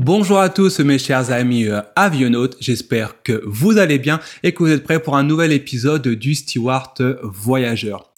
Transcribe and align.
Bonjour 0.00 0.38
à 0.38 0.48
tous 0.48 0.78
mes 0.78 0.96
chers 0.96 1.32
amis 1.32 1.66
euh, 1.66 1.80
avionautes, 1.96 2.56
j'espère 2.60 3.20
que 3.24 3.42
vous 3.44 3.78
allez 3.78 3.98
bien 3.98 4.20
et 4.44 4.52
que 4.52 4.62
vous 4.62 4.70
êtes 4.70 4.84
prêts 4.84 5.02
pour 5.02 5.16
un 5.16 5.24
nouvel 5.24 5.50
épisode 5.50 6.06
du 6.06 6.36
Steward 6.36 7.18
Voyageur. 7.24 8.12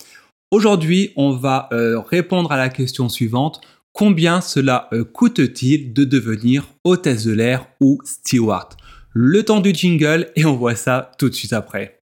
Aujourd'hui, 0.50 1.12
on 1.16 1.30
va 1.30 1.70
euh, 1.72 1.98
répondre 1.98 2.52
à 2.52 2.58
la 2.58 2.68
question 2.68 3.08
suivante. 3.08 3.62
Combien 3.94 4.42
cela 4.42 4.90
euh, 4.92 5.04
coûte-t-il 5.04 5.94
de 5.94 6.04
devenir 6.04 6.68
hôtesse 6.84 7.24
de 7.24 7.32
l'air 7.32 7.66
ou 7.80 7.98
steward? 8.04 8.74
Le 9.14 9.42
temps 9.42 9.60
du 9.60 9.72
jingle 9.72 10.28
et 10.36 10.44
on 10.44 10.56
voit 10.56 10.76
ça 10.76 11.12
tout 11.18 11.30
de 11.30 11.34
suite 11.34 11.54
après. 11.54 11.99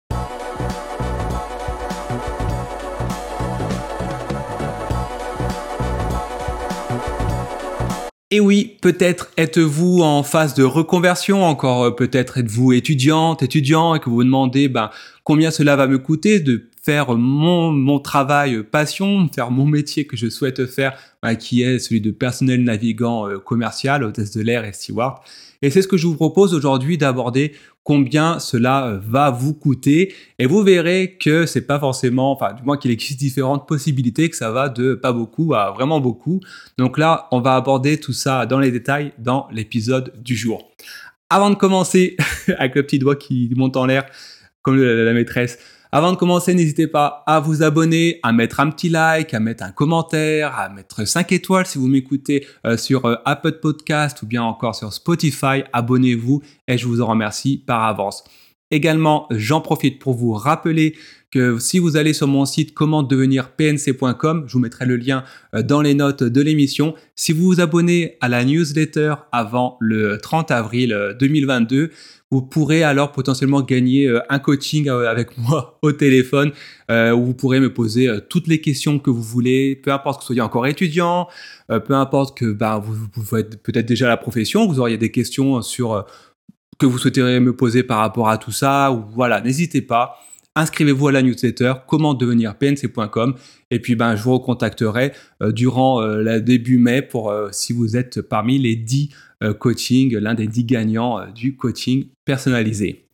Et 8.35 8.41
oui, 8.41 8.75
peut-être 8.81 9.31
êtes-vous 9.37 10.01
en 10.01 10.21
phase 10.21 10.55
de 10.55 10.63
reconversion, 10.65 11.45
encore 11.45 11.85
euh, 11.85 11.91
peut-être 11.91 12.37
êtes-vous 12.37 12.73
étudiante, 12.73 13.41
étudiant, 13.41 13.95
et 13.95 14.01
que 14.01 14.09
vous 14.09 14.15
vous 14.15 14.23
demandez 14.25 14.67
ben, 14.67 14.89
combien 15.23 15.51
cela 15.51 15.77
va 15.77 15.87
me 15.87 15.99
coûter 15.99 16.41
de 16.41 16.65
faire 16.85 17.15
mon, 17.15 17.71
mon 17.71 17.99
travail 17.99 18.63
passion, 18.63 19.27
faire 19.33 19.49
mon 19.49 19.65
métier 19.65 20.05
que 20.05 20.15
je 20.15 20.29
souhaite 20.29 20.67
faire, 20.67 20.95
ben, 21.23 21.35
qui 21.35 21.63
est 21.63 21.79
celui 21.79 21.99
de 21.99 22.11
personnel 22.11 22.63
navigant 22.63 23.27
euh, 23.27 23.39
commercial, 23.39 24.03
hôtesse 24.03 24.31
de 24.31 24.41
l'air 24.43 24.63
et 24.65 24.71
steward. 24.71 25.17
Et 25.63 25.71
c'est 25.71 25.81
ce 25.81 25.87
que 25.87 25.97
je 25.97 26.05
vous 26.05 26.15
propose 26.15 26.53
aujourd'hui 26.53 26.99
d'aborder 26.99 27.53
combien 27.83 28.37
cela 28.37 28.85
euh, 28.85 28.99
va 29.01 29.31
vous 29.31 29.55
coûter 29.55 30.13
et 30.37 30.45
vous 30.45 30.61
verrez 30.61 31.17
que 31.19 31.47
c'est 31.47 31.65
pas 31.65 31.79
forcément 31.79 32.31
enfin 32.31 32.53
du 32.53 32.61
moins 32.61 32.77
qu'il 32.77 32.91
existe 32.91 33.19
différentes 33.19 33.67
possibilités 33.67 34.29
que 34.29 34.35
ça 34.35 34.51
va 34.51 34.69
de 34.69 34.93
pas 34.93 35.11
beaucoup 35.11 35.55
à 35.55 35.71
vraiment 35.71 35.99
beaucoup. 35.99 36.39
Donc 36.77 36.99
là, 36.99 37.27
on 37.31 37.41
va 37.41 37.55
aborder 37.55 37.99
tout 37.99 38.13
ça 38.13 38.45
dans 38.45 38.59
les 38.59 38.69
détails 38.69 39.11
dans 39.17 39.47
l'épisode 39.51 40.13
du 40.21 40.35
jour. 40.35 40.71
Avant 41.31 41.49
de 41.49 41.55
commencer 41.55 42.15
avec 42.59 42.75
le 42.75 42.83
petit 42.83 42.99
doigt 42.99 43.15
qui 43.15 43.51
monte 43.55 43.75
en 43.75 43.87
l'air 43.87 44.05
comme 44.61 44.79
la 44.81 45.13
maîtresse, 45.13 45.59
avant 45.95 46.11
de 46.11 46.17
commencer, 46.17 46.53
n'hésitez 46.53 46.87
pas 46.87 47.23
à 47.25 47.39
vous 47.39 47.63
abonner, 47.63 48.19
à 48.21 48.33
mettre 48.33 48.59
un 48.59 48.69
petit 48.69 48.89
like, 48.89 49.33
à 49.33 49.39
mettre 49.39 49.63
un 49.63 49.71
commentaire, 49.71 50.53
à 50.53 50.67
mettre 50.67 51.07
5 51.07 51.31
étoiles 51.31 51.65
si 51.65 51.77
vous 51.77 51.87
m'écoutez 51.87 52.45
euh, 52.65 52.75
sur 52.75 53.05
euh, 53.05 53.15
Apple 53.23 53.61
Podcast 53.61 54.21
ou 54.21 54.25
bien 54.25 54.43
encore 54.43 54.75
sur 54.75 54.91
Spotify. 54.91 55.63
Abonnez-vous 55.71 56.41
et 56.67 56.77
je 56.77 56.85
vous 56.85 56.99
en 56.99 57.07
remercie 57.07 57.63
par 57.65 57.83
avance. 57.83 58.25
Également, 58.71 59.27
j'en 59.31 59.61
profite 59.61 59.99
pour 59.99 60.15
vous 60.15 60.33
rappeler 60.33 60.95
que 61.31 61.59
si 61.59 61.79
vous 61.79 61.97
allez 61.97 62.13
sur 62.13 62.27
mon 62.27 62.45
site 62.45 62.73
comment 62.73 63.03
devenir 63.03 63.51
pnc.com, 63.51 64.45
je 64.47 64.53
vous 64.53 64.59
mettrai 64.59 64.85
le 64.85 64.95
lien 64.95 65.23
euh, 65.53 65.61
dans 65.61 65.81
les 65.81 65.93
notes 65.93 66.23
de 66.23 66.41
l'émission. 66.41 66.95
Si 67.15 67.31
vous 67.31 67.45
vous 67.45 67.59
abonnez 67.59 68.17
à 68.21 68.29
la 68.29 68.43
newsletter 68.43 69.15
avant 69.31 69.77
le 69.79 70.17
30 70.17 70.49
avril 70.51 71.15
2022, 71.19 71.91
vous 72.31 72.41
pourrez 72.41 72.83
alors 72.83 73.11
potentiellement 73.11 73.61
gagner 73.61 74.07
euh, 74.07 74.19
un 74.29 74.39
coaching 74.39 74.89
euh, 74.89 75.09
avec 75.09 75.37
moi 75.37 75.77
au 75.81 75.91
téléphone 75.91 76.51
euh, 76.89 77.11
où 77.11 77.25
vous 77.25 77.33
pourrez 77.33 77.59
me 77.59 77.71
poser 77.73 78.09
toutes 78.29 78.47
les 78.47 78.61
questions 78.61 78.99
que 78.99 79.09
vous 79.09 79.21
voulez, 79.21 79.75
peu 79.75 79.91
importe 79.91 80.19
que 80.19 80.23
vous 80.23 80.27
soyez 80.27 80.41
encore 80.41 80.67
étudiant, 80.67 81.27
peu 81.67 81.93
importe 81.93 82.37
que 82.37 82.51
bah, 82.51 82.79
vous, 82.83 82.93
vous 83.13 83.25
peut-être 83.63 83.85
déjà 83.85 84.07
la 84.07 84.17
profession, 84.17 84.67
vous 84.67 84.79
auriez 84.79 84.97
des 84.97 85.09
questions 85.09 85.61
sur 85.61 86.05
que 86.77 86.85
vous 86.85 86.97
souhaiteriez 86.97 87.39
me 87.39 87.55
poser 87.55 87.83
par 87.83 87.99
rapport 87.99 88.29
à 88.29 88.37
tout 88.37 88.51
ça, 88.51 88.91
ou 88.91 89.05
voilà, 89.13 89.41
n'hésitez 89.41 89.81
pas 89.81 90.19
inscrivez-vous 90.57 91.09
à 91.09 91.11
la 91.11 91.21
newsletter 91.21 91.73
comment 91.85 92.13
devenir 92.13 92.55
pnc.com 92.57 93.35
et 93.71 93.81
puis 93.81 93.97
ben 93.97 94.15
je 94.15 94.23
vous 94.23 94.35
recontacterai 94.35 95.11
durant 95.49 95.99
le 95.99 96.39
début 96.39 96.77
mai 96.77 97.01
pour 97.01 97.33
si 97.51 97.73
vous 97.73 97.97
êtes 97.97 98.21
parmi 98.21 98.57
les 98.57 98.77
10 98.77 99.09
euh, 99.43 99.53
coaching, 99.53 100.15
l'un 100.15 100.33
des 100.33 100.47
10 100.47 100.63
gagnants 100.63 101.19
euh, 101.19 101.25
du 101.27 101.57
coaching 101.57 102.07
personnalisé. 102.23 103.04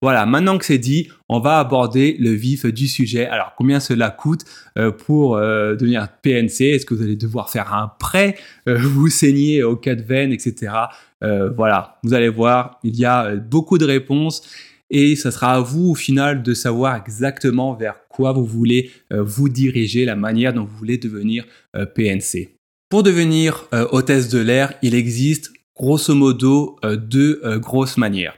Voilà, 0.00 0.26
maintenant 0.26 0.58
que 0.58 0.64
c'est 0.64 0.78
dit, 0.78 1.08
on 1.28 1.40
va 1.40 1.58
aborder 1.58 2.16
le 2.18 2.30
vif 2.30 2.66
du 2.66 2.88
sujet. 2.88 3.26
Alors, 3.26 3.54
combien 3.56 3.80
cela 3.80 4.10
coûte 4.10 4.44
euh, 4.78 4.90
pour 4.90 5.36
devenir 5.36 6.08
PNC 6.22 6.60
Est-ce 6.60 6.86
que 6.86 6.94
vous 6.94 7.02
allez 7.02 7.16
devoir 7.16 7.50
faire 7.50 7.74
un 7.74 7.92
prêt, 7.98 8.36
vous 8.66 9.08
saigner 9.08 9.62
au 9.62 9.76
cas 9.76 9.94
de 9.94 10.02
veine, 10.02 10.32
etc. 10.32 10.72
voilà, 11.20 11.98
vous 12.02 12.14
allez 12.14 12.28
voir, 12.28 12.80
il 12.82 12.96
y 12.96 13.04
a 13.04 13.36
beaucoup 13.36 13.78
de 13.78 13.84
réponses 13.84 14.42
et 14.90 15.16
ça 15.16 15.30
sera 15.30 15.54
à 15.54 15.60
vous 15.60 15.90
au 15.90 15.94
final 15.94 16.42
de 16.42 16.52
savoir 16.52 16.96
exactement 16.96 17.74
vers 17.74 17.96
quoi 18.08 18.32
vous 18.32 18.44
voulez 18.44 18.90
vous 19.10 19.48
diriger, 19.48 20.04
la 20.04 20.16
manière 20.16 20.52
dont 20.52 20.64
vous 20.64 20.76
voulez 20.76 20.98
devenir 20.98 21.44
PNC. 21.94 22.56
Pour 22.92 23.02
devenir 23.02 23.68
euh, 23.72 23.88
hôtesse 23.90 24.28
de 24.28 24.38
l'air, 24.38 24.74
il 24.82 24.94
existe 24.94 25.50
grosso 25.74 26.14
modo 26.14 26.76
euh, 26.84 26.94
deux 26.96 27.40
euh, 27.42 27.58
grosses 27.58 27.96
manières. 27.96 28.34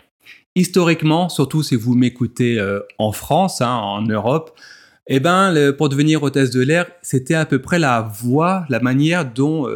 Historiquement, 0.57 1.29
surtout 1.29 1.63
si 1.63 1.75
vous 1.75 1.95
m'écoutez 1.95 2.65
en 2.99 3.13
France, 3.13 3.61
hein, 3.61 3.75
en 3.75 4.03
Europe, 4.03 4.57
eh 5.07 5.21
ben, 5.21 5.73
pour 5.77 5.89
devenir 5.89 6.23
hôtesse 6.23 6.51
de 6.51 6.63
l'air, 6.63 6.87
c'était 7.03 7.35
à 7.35 7.45
peu 7.45 7.61
près 7.61 7.79
la 7.79 8.01
voie, 8.01 8.65
la 8.69 8.79
manière 8.79 9.25
dont 9.31 9.69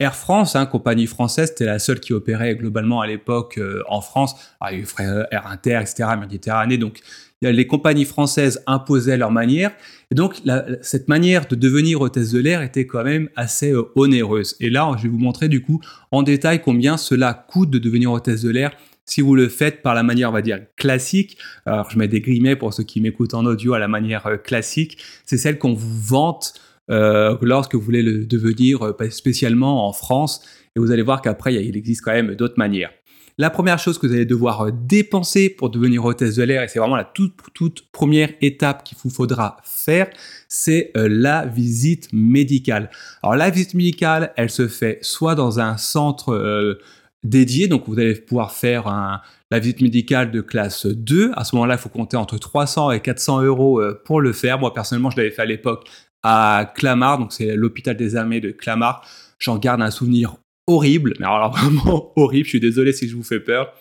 Air 0.00 0.14
France, 0.14 0.56
hein, 0.56 0.64
compagnie 0.64 1.06
française, 1.06 1.48
c'était 1.50 1.66
la 1.66 1.78
seule 1.78 2.00
qui 2.00 2.14
opérait 2.14 2.56
globalement 2.56 3.02
à 3.02 3.06
l'époque 3.06 3.60
en 3.88 4.00
France. 4.00 4.34
Ah, 4.60 4.72
il 4.72 4.80
y 4.80 4.84
avait 5.02 5.26
Air 5.30 5.46
Inter, 5.46 5.80
etc., 5.82 6.08
Méditerranée, 6.18 6.78
donc 6.78 7.02
les 7.50 7.66
compagnies 7.66 8.04
françaises 8.04 8.62
imposaient 8.66 9.16
leur 9.16 9.30
manière. 9.30 9.72
Et 10.10 10.14
donc, 10.14 10.42
cette 10.82 11.08
manière 11.08 11.46
de 11.46 11.56
devenir 11.56 12.00
hôtesse 12.00 12.30
de 12.30 12.38
l'air 12.38 12.62
était 12.62 12.86
quand 12.86 13.02
même 13.02 13.28
assez 13.34 13.72
euh, 13.72 13.90
onéreuse. 13.96 14.56
Et 14.60 14.70
là, 14.70 14.94
je 14.98 15.04
vais 15.04 15.08
vous 15.08 15.18
montrer 15.18 15.48
du 15.48 15.62
coup 15.62 15.80
en 16.10 16.22
détail 16.22 16.62
combien 16.62 16.96
cela 16.96 17.34
coûte 17.34 17.70
de 17.70 17.78
devenir 17.78 18.12
hôtesse 18.12 18.42
de 18.42 18.50
l'air 18.50 18.72
si 19.12 19.20
vous 19.20 19.34
le 19.34 19.48
faites 19.48 19.82
par 19.82 19.94
la 19.94 20.02
manière, 20.02 20.30
on 20.30 20.32
va 20.32 20.42
dire, 20.42 20.60
classique. 20.76 21.36
Alors, 21.66 21.90
je 21.90 21.98
mets 21.98 22.08
des 22.08 22.20
guillemets 22.20 22.56
pour 22.56 22.72
ceux 22.72 22.82
qui 22.82 23.00
m'écoutent 23.00 23.34
en 23.34 23.44
audio 23.44 23.74
à 23.74 23.78
la 23.78 23.88
manière 23.88 24.26
euh, 24.26 24.36
classique. 24.36 24.98
C'est 25.24 25.38
celle 25.38 25.58
qu'on 25.58 25.74
vous 25.74 26.00
vante 26.00 26.54
euh, 26.90 27.36
lorsque 27.42 27.74
vous 27.74 27.80
voulez 27.80 28.02
le 28.02 28.24
devenir 28.24 28.94
spécialement 29.10 29.86
en 29.86 29.92
France. 29.92 30.42
Et 30.74 30.80
vous 30.80 30.90
allez 30.90 31.02
voir 31.02 31.20
qu'après, 31.20 31.54
il 31.54 31.76
existe 31.76 32.02
quand 32.02 32.12
même 32.12 32.34
d'autres 32.34 32.58
manières. 32.58 32.90
La 33.38 33.48
première 33.48 33.78
chose 33.78 33.98
que 33.98 34.06
vous 34.06 34.12
allez 34.12 34.26
devoir 34.26 34.60
euh, 34.60 34.70
dépenser 34.72 35.48
pour 35.48 35.70
devenir 35.70 36.04
hôtesse 36.04 36.36
de 36.36 36.42
l'air, 36.42 36.62
et 36.62 36.68
c'est 36.68 36.78
vraiment 36.78 36.96
la 36.96 37.04
toute, 37.04 37.90
première 37.90 38.30
étape 38.42 38.84
qu'il 38.84 38.98
vous 39.02 39.10
faudra 39.10 39.56
faire, 39.64 40.08
c'est 40.48 40.90
euh, 40.96 41.08
la 41.10 41.46
visite 41.46 42.08
médicale. 42.12 42.90
Alors 43.22 43.36
la 43.36 43.48
visite 43.48 43.74
médicale, 43.74 44.32
elle 44.36 44.50
se 44.50 44.68
fait 44.68 44.98
soit 45.00 45.34
dans 45.34 45.60
un 45.60 45.78
centre 45.78 46.34
euh, 46.34 46.78
dédié, 47.24 47.68
donc 47.68 47.84
vous 47.86 47.98
allez 47.98 48.14
pouvoir 48.14 48.52
faire 48.52 49.22
la 49.50 49.58
visite 49.58 49.80
médicale 49.80 50.30
de 50.30 50.40
classe 50.40 50.86
2. 50.86 51.32
À 51.34 51.44
ce 51.44 51.54
moment-là, 51.56 51.74
il 51.74 51.78
faut 51.78 51.88
compter 51.88 52.16
entre 52.16 52.38
300 52.38 52.90
et 52.92 53.00
400 53.00 53.42
euros 53.42 53.82
pour 54.04 54.20
le 54.20 54.32
faire. 54.32 54.58
Moi, 54.58 54.74
personnellement, 54.74 55.10
je 55.10 55.16
l'avais 55.16 55.30
fait 55.30 55.42
à 55.42 55.46
l'époque 55.46 55.88
à 56.22 56.72
Clamart, 56.74 57.18
donc 57.18 57.32
c'est 57.32 57.56
l'hôpital 57.56 57.96
des 57.96 58.16
armées 58.16 58.40
de 58.40 58.50
Clamart. 58.50 59.04
J'en 59.38 59.58
garde 59.58 59.82
un 59.82 59.90
souvenir 59.90 60.36
horrible, 60.66 61.14
mais 61.18 61.26
alors 61.26 61.52
vraiment 61.56 62.12
horrible, 62.16 62.44
je 62.44 62.50
suis 62.50 62.60
désolé 62.60 62.92
si 62.92 63.08
je 63.08 63.16
vous 63.16 63.22
fais 63.22 63.40
peur. 63.40 63.72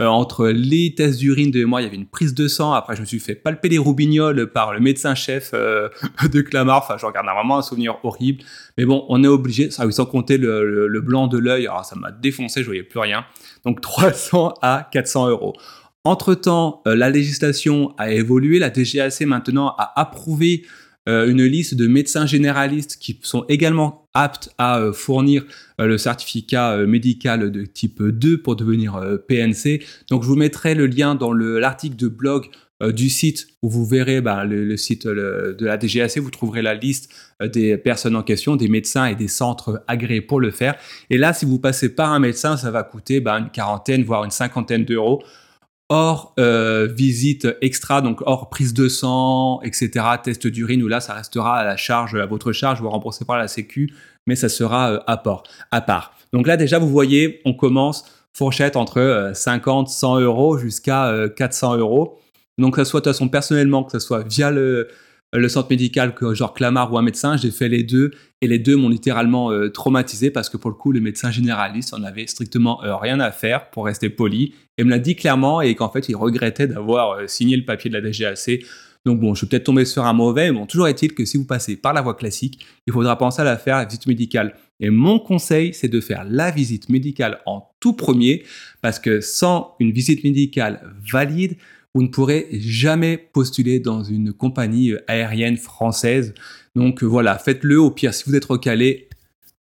Euh, 0.00 0.06
entre 0.06 0.48
les 0.48 0.94
tests 0.94 1.18
d'urine 1.18 1.50
de 1.50 1.64
moi, 1.64 1.80
il 1.80 1.84
y 1.84 1.86
avait 1.86 1.96
une 1.96 2.06
prise 2.06 2.34
de 2.34 2.46
sang. 2.46 2.72
Après, 2.72 2.94
je 2.94 3.00
me 3.00 3.06
suis 3.06 3.18
fait 3.18 3.34
palper 3.34 3.68
les 3.68 3.78
roubignoles 3.78 4.50
par 4.52 4.72
le 4.72 4.80
médecin-chef 4.80 5.50
euh, 5.54 5.88
de 6.32 6.40
Clamart. 6.40 6.84
Enfin, 6.84 6.96
je 6.98 7.06
regarde 7.06 7.26
vraiment 7.26 7.58
un 7.58 7.62
souvenir 7.62 7.98
horrible. 8.04 8.44
Mais 8.76 8.84
bon, 8.84 9.04
on 9.08 9.24
est 9.24 9.28
obligé, 9.28 9.70
sans 9.70 10.06
compter 10.06 10.38
le, 10.38 11.00
blanc 11.00 11.26
de 11.26 11.38
l'œil. 11.38 11.66
Alors, 11.66 11.84
ça 11.84 11.96
m'a 11.96 12.12
défoncé, 12.12 12.60
je 12.60 12.66
voyais 12.66 12.82
plus 12.82 13.00
rien. 13.00 13.24
Donc, 13.64 13.80
300 13.82 14.54
à 14.62 14.88
400 14.92 15.28
euros. 15.28 15.54
Entre-temps, 16.04 16.82
euh, 16.86 16.94
la 16.94 17.10
législation 17.10 17.94
a 17.98 18.10
évolué. 18.12 18.58
La 18.58 18.70
DGAC 18.70 19.20
maintenant 19.22 19.74
a 19.78 20.00
approuvé 20.00 20.64
une 21.08 21.42
liste 21.44 21.74
de 21.74 21.86
médecins 21.86 22.26
généralistes 22.26 22.98
qui 23.00 23.18
sont 23.22 23.44
également 23.48 24.08
apte 24.18 24.50
à 24.58 24.80
euh, 24.80 24.92
fournir 24.92 25.44
euh, 25.80 25.86
le 25.86 25.98
certificat 25.98 26.72
euh, 26.72 26.86
médical 26.86 27.50
de 27.50 27.64
type 27.64 28.02
2 28.02 28.42
pour 28.42 28.56
devenir 28.56 29.00
PNC. 29.28 29.82
Donc 30.10 30.22
je 30.22 30.28
vous 30.28 30.36
mettrai 30.36 30.74
le 30.74 30.86
lien 30.86 31.14
dans 31.14 31.32
l'article 31.32 31.96
de 31.96 32.08
blog 32.08 32.48
du 32.80 33.08
site 33.08 33.48
où 33.62 33.68
vous 33.68 33.84
verrez 33.84 34.20
bah, 34.20 34.44
le, 34.44 34.76
site 34.76 35.04
de 35.04 35.56
la 35.66 35.76
DGAC, 35.76 36.18
vous 36.18 36.30
trouverez 36.30 36.62
la 36.62 36.74
liste 36.74 37.12
des 37.42 37.76
personnes 37.76 38.14
en 38.14 38.22
question, 38.22 38.54
des 38.54 38.68
médecins 38.68 39.06
et 39.06 39.16
des 39.16 39.26
centres 39.26 39.82
agréés 39.88 40.20
pour 40.20 40.38
le 40.38 40.52
faire. 40.52 40.76
Et 41.10 41.18
là, 41.18 41.32
si 41.32 41.44
vous 41.44 41.58
passez 41.58 41.92
par 41.92 42.12
un 42.12 42.20
médecin, 42.20 42.56
ça 42.56 42.70
va 42.70 42.84
coûter 42.84 43.18
bah, 43.18 43.36
une 43.40 43.50
quarantaine, 43.50 44.04
voire 44.04 44.22
une 44.22 44.30
cinquantaine 44.30 44.84
d'euros 44.84 45.20
hors 45.88 46.34
visite 46.36 47.48
extra, 47.60 48.00
donc 48.00 48.20
hors 48.26 48.50
prise 48.50 48.74
de 48.74 48.88
sang, 48.88 49.60
etc., 49.62 50.04
test 50.22 50.46
d'urine, 50.46 50.82
où 50.82 50.88
là, 50.88 51.00
ça 51.00 51.14
restera 51.14 51.56
à 51.56 51.64
la 51.64 51.76
charge, 51.76 52.14
à 52.14 52.26
votre 52.26 52.52
charge, 52.52 52.80
vous 52.80 52.90
remboursez 52.90 53.24
par 53.24 53.38
la 53.38 53.48
Sécu, 53.48 53.92
mais 54.28 54.36
ça 54.36 54.48
sera 54.48 54.92
euh, 54.92 55.00
à, 55.08 55.16
part, 55.16 55.42
à 55.72 55.80
part. 55.80 56.12
Donc 56.32 56.46
là, 56.46 56.56
déjà, 56.56 56.78
vous 56.78 56.88
voyez, 56.88 57.40
on 57.44 57.54
commence 57.54 58.04
fourchette 58.32 58.76
entre 58.76 59.32
50, 59.34 59.88
euh, 59.88 59.90
100 59.90 60.20
euros 60.20 60.58
jusqu'à 60.58 61.12
400 61.34 61.74
euh, 61.74 61.78
euros. 61.78 62.20
Donc, 62.58 62.76
que 62.76 62.84
ce 62.84 62.90
soit 62.90 63.00
de 63.00 63.04
toute 63.04 63.14
façon 63.14 63.28
personnellement, 63.28 63.82
que 63.82 63.92
ce 63.92 63.98
soit 63.98 64.22
via 64.28 64.50
le, 64.50 64.88
le 65.32 65.48
centre 65.48 65.68
médical 65.70 66.14
que 66.14 66.34
genre 66.34 66.54
Clamart 66.54 66.92
ou 66.92 66.98
un 66.98 67.02
médecin, 67.02 67.36
j'ai 67.36 67.50
fait 67.50 67.68
les 67.68 67.82
deux. 67.82 68.12
Et 68.40 68.46
les 68.46 68.58
deux 68.58 68.76
m'ont 68.76 68.88
littéralement 68.88 69.50
traumatisé 69.70 70.30
parce 70.30 70.48
que 70.48 70.56
pour 70.56 70.70
le 70.70 70.76
coup, 70.76 70.92
le 70.92 71.00
médecin 71.00 71.30
généraliste 71.30 71.92
en 71.92 72.02
avait 72.02 72.26
strictement 72.26 72.80
rien 72.82 73.20
à 73.20 73.30
faire 73.30 73.68
pour 73.70 73.84
rester 73.86 74.08
poli. 74.08 74.54
Et 74.78 74.84
me 74.84 74.90
l'a 74.90 74.98
dit 74.98 75.16
clairement 75.16 75.60
et 75.60 75.74
qu'en 75.74 75.90
fait, 75.90 76.08
il 76.08 76.16
regrettait 76.16 76.66
d'avoir 76.66 77.28
signé 77.28 77.56
le 77.56 77.64
papier 77.64 77.90
de 77.90 77.98
la 77.98 78.10
DGAC 78.10 78.64
donc 79.08 79.20
bon, 79.20 79.34
je 79.34 79.42
vais 79.42 79.48
peut-être 79.48 79.64
tomber 79.64 79.84
sur 79.84 80.04
un 80.04 80.12
mauvais, 80.12 80.50
mais 80.50 80.58
bon, 80.58 80.66
toujours 80.66 80.88
est-il 80.88 81.14
que 81.14 81.24
si 81.24 81.36
vous 81.36 81.46
passez 81.46 81.76
par 81.76 81.92
la 81.92 82.02
voie 82.02 82.14
classique, 82.14 82.66
il 82.86 82.92
faudra 82.92 83.16
penser 83.16 83.40
à 83.40 83.44
la 83.44 83.56
faire, 83.56 83.76
la 83.76 83.84
visite 83.84 84.06
médicale. 84.06 84.54
Et 84.80 84.90
mon 84.90 85.18
conseil, 85.18 85.72
c'est 85.72 85.88
de 85.88 86.00
faire 86.00 86.24
la 86.28 86.50
visite 86.50 86.88
médicale 86.88 87.40
en 87.46 87.70
tout 87.80 87.94
premier, 87.94 88.44
parce 88.82 88.98
que 88.98 89.20
sans 89.20 89.74
une 89.80 89.92
visite 89.92 90.24
médicale 90.24 90.94
valide, 91.10 91.56
vous 91.94 92.02
ne 92.02 92.08
pourrez 92.08 92.48
jamais 92.52 93.16
postuler 93.16 93.80
dans 93.80 94.02
une 94.02 94.32
compagnie 94.32 94.94
aérienne 95.06 95.56
française. 95.56 96.34
Donc 96.74 97.02
voilà, 97.02 97.38
faites-le. 97.38 97.80
Au 97.80 97.90
pire, 97.90 98.14
si 98.14 98.24
vous 98.26 98.34
êtes 98.34 98.44
recalé, 98.44 99.08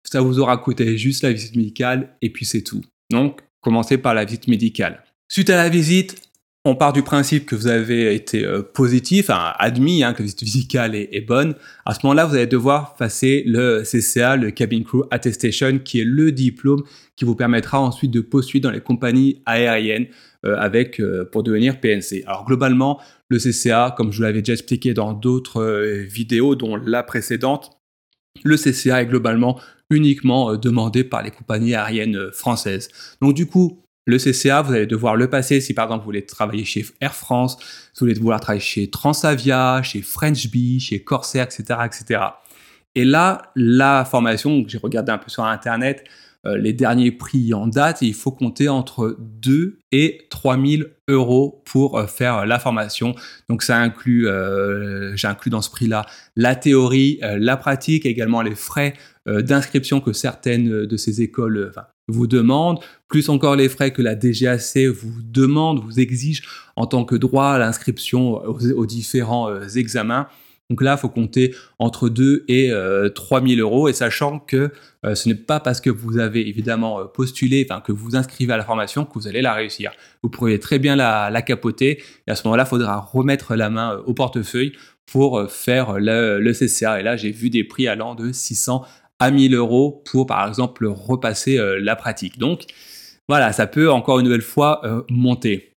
ça 0.03 0.21
vous 0.21 0.39
aura 0.39 0.57
coûté 0.57 0.97
juste 0.97 1.23
la 1.23 1.31
visite 1.31 1.55
médicale 1.55 2.15
et 2.21 2.29
puis 2.29 2.45
c'est 2.45 2.61
tout. 2.61 2.81
Donc, 3.11 3.41
commencez 3.61 3.97
par 3.97 4.13
la 4.13 4.25
visite 4.25 4.47
médicale. 4.47 5.03
Suite 5.27 5.49
à 5.49 5.55
la 5.55 5.69
visite, 5.69 6.25
on 6.67 6.75
part 6.75 6.93
du 6.93 7.03
principe 7.03 7.45
que 7.45 7.55
vous 7.55 7.67
avez 7.67 8.13
été 8.15 8.43
euh, 8.43 8.63
positif, 8.63 9.29
admis, 9.29 10.03
hein, 10.03 10.13
que 10.13 10.19
la 10.19 10.23
visite 10.23 10.41
médicale 10.41 10.95
est, 10.95 11.25
bonne. 11.25 11.53
À 11.85 11.93
ce 11.93 11.99
moment-là, 12.03 12.25
vous 12.25 12.33
allez 12.33 12.47
devoir 12.47 12.95
passer 12.95 13.43
le 13.45 13.83
CCA, 13.83 14.35
le 14.35 14.49
Cabin 14.49 14.81
Crew 14.81 15.03
Attestation, 15.11 15.77
qui 15.77 16.01
est 16.01 16.05
le 16.05 16.31
diplôme 16.31 16.83
qui 17.15 17.23
vous 17.23 17.35
permettra 17.35 17.79
ensuite 17.79 18.09
de 18.09 18.21
postuler 18.21 18.61
dans 18.61 18.71
les 18.71 18.81
compagnies 18.81 19.43
aériennes 19.45 20.07
euh, 20.07 20.09
avec 20.45 20.99
euh, 20.99 21.25
pour 21.31 21.43
devenir 21.43 21.79
PNC. 21.79 22.23
Alors 22.25 22.45
globalement, 22.45 23.01
le 23.29 23.37
CCA, 23.37 23.93
comme 23.97 24.11
je 24.11 24.17
vous 24.17 24.23
l'avais 24.23 24.41
déjà 24.41 24.53
expliqué 24.53 24.93
dans 24.93 25.13
d'autres 25.13 25.63
vidéos, 26.03 26.55
dont 26.55 26.75
la 26.75 27.03
précédente, 27.03 27.71
le 28.43 28.57
CCA 28.57 29.01
est 29.01 29.05
globalement 29.05 29.59
uniquement 29.89 30.55
demandé 30.57 31.03
par 31.03 31.23
les 31.23 31.31
compagnies 31.31 31.75
aériennes 31.75 32.31
françaises. 32.31 32.89
Donc 33.21 33.33
du 33.33 33.47
coup, 33.47 33.81
le 34.07 34.17
CCA, 34.17 34.61
vous 34.61 34.73
allez 34.73 34.85
devoir 34.85 35.15
le 35.15 35.29
passer 35.29 35.61
si 35.61 35.73
par 35.73 35.85
exemple 35.85 36.01
vous 36.01 36.05
voulez 36.05 36.25
travailler 36.25 36.63
chez 36.63 36.85
Air 37.01 37.15
France, 37.15 37.57
si 37.59 37.99
vous 37.99 38.05
voulez 38.05 38.13
vouloir 38.13 38.39
travailler 38.39 38.61
chez 38.61 38.89
Transavia, 38.89 39.81
chez 39.81 40.01
French 40.01 40.49
Bee, 40.51 40.79
chez 40.79 41.03
Corsair, 41.03 41.45
etc., 41.45 41.79
etc. 41.85 42.21
Et 42.93 43.03
là, 43.03 43.51
la 43.55 44.05
formation, 44.05 44.63
j'ai 44.67 44.77
regardé 44.77 45.11
un 45.11 45.17
peu 45.17 45.29
sur 45.29 45.43
Internet, 45.43 46.03
euh, 46.05 46.11
les 46.45 46.73
derniers 46.73 47.11
prix 47.11 47.53
en 47.53 47.67
date, 47.67 48.01
il 48.01 48.13
faut 48.13 48.31
compter 48.31 48.69
entre 48.69 49.17
2 49.19 49.79
et 49.91 50.27
3 50.29 50.57
000 50.63 50.83
euros 51.07 51.63
pour 51.65 51.97
euh, 51.97 52.07
faire 52.07 52.45
la 52.45 52.59
formation. 52.59 53.15
Donc 53.49 53.63
ça 53.63 53.77
inclut, 53.77 54.27
euh, 54.27 55.15
j'ai 55.15 55.27
inclus 55.27 55.49
dans 55.49 55.61
ce 55.61 55.69
prix-là 55.69 56.05
la 56.35 56.55
théorie, 56.55 57.19
la 57.21 57.57
pratique, 57.57 58.05
également 58.05 58.41
les 58.41 58.55
frais 58.55 58.93
d'inscription 59.25 60.01
que 60.01 60.13
certaines 60.13 60.85
de 60.85 60.97
ces 60.97 61.21
écoles 61.21 61.71
vous 62.07 62.27
demandent, 62.27 62.79
plus 63.07 63.29
encore 63.29 63.55
les 63.55 63.69
frais 63.69 63.91
que 63.91 64.01
la 64.01 64.15
DGAC 64.15 64.77
vous 64.93 65.21
demande, 65.23 65.81
vous 65.83 65.99
exige 65.99 66.43
en 66.75 66.85
tant 66.85 67.05
que 67.05 67.15
droit 67.15 67.47
à 67.47 67.57
l'inscription 67.57 68.35
aux, 68.43 68.85
différents 68.85 69.61
examens. 69.75 70.27
Donc 70.69 70.81
là, 70.81 70.95
il 70.97 70.99
faut 70.99 71.09
compter 71.09 71.53
entre 71.77 72.09
2 72.09 72.45
et 72.47 72.71
3 73.13 73.45
000 73.45 73.59
euros, 73.59 73.87
et 73.87 73.93
sachant 73.93 74.39
que 74.39 74.71
euh, 75.05 75.15
ce 75.15 75.29
n'est 75.29 75.35
pas 75.35 75.59
parce 75.59 75.81
que 75.81 75.89
vous 75.89 76.17
avez 76.17 76.47
évidemment 76.47 76.99
euh, 76.99 77.05
postulé, 77.05 77.65
enfin 77.69 77.81
que 77.81 77.91
vous 77.91 78.15
inscrivez 78.15 78.53
à 78.53 78.57
la 78.57 78.63
formation 78.63 79.05
que 79.05 79.13
vous 79.13 79.27
allez 79.27 79.41
la 79.41 79.53
réussir. 79.53 79.91
Vous 80.23 80.29
pourriez 80.29 80.59
très 80.59 80.79
bien 80.79 80.95
la, 80.95 81.41
capoter, 81.41 82.01
et 82.27 82.31
à 82.31 82.35
ce 82.35 82.43
moment-là, 82.47 82.63
il 82.63 82.69
faudra 82.69 82.99
remettre 82.99 83.55
la 83.55 83.69
main 83.69 83.93
euh, 83.93 84.01
au 84.05 84.13
portefeuille 84.13 84.73
pour 85.05 85.51
faire 85.51 85.99
le, 85.99 86.39
le 86.39 86.53
CCA. 86.53 86.99
Et 86.99 87.03
là, 87.03 87.15
j'ai 87.15 87.29
vu 87.29 87.51
des 87.51 87.63
prix 87.63 87.87
allant 87.87 88.15
de 88.15 88.31
600 88.31 88.83
à 89.19 89.29
1000 89.29 89.53
euros 89.53 90.01
pour, 90.09 90.25
par 90.25 90.47
exemple, 90.47 90.87
repasser 90.87 91.59
la 91.79 91.95
pratique. 91.95 92.39
Donc, 92.39 92.63
voilà, 93.29 93.53
ça 93.53 93.67
peut 93.67 93.91
encore 93.91 94.17
une 94.17 94.25
nouvelle 94.25 94.41
fois 94.41 94.81
monter. 95.07 95.74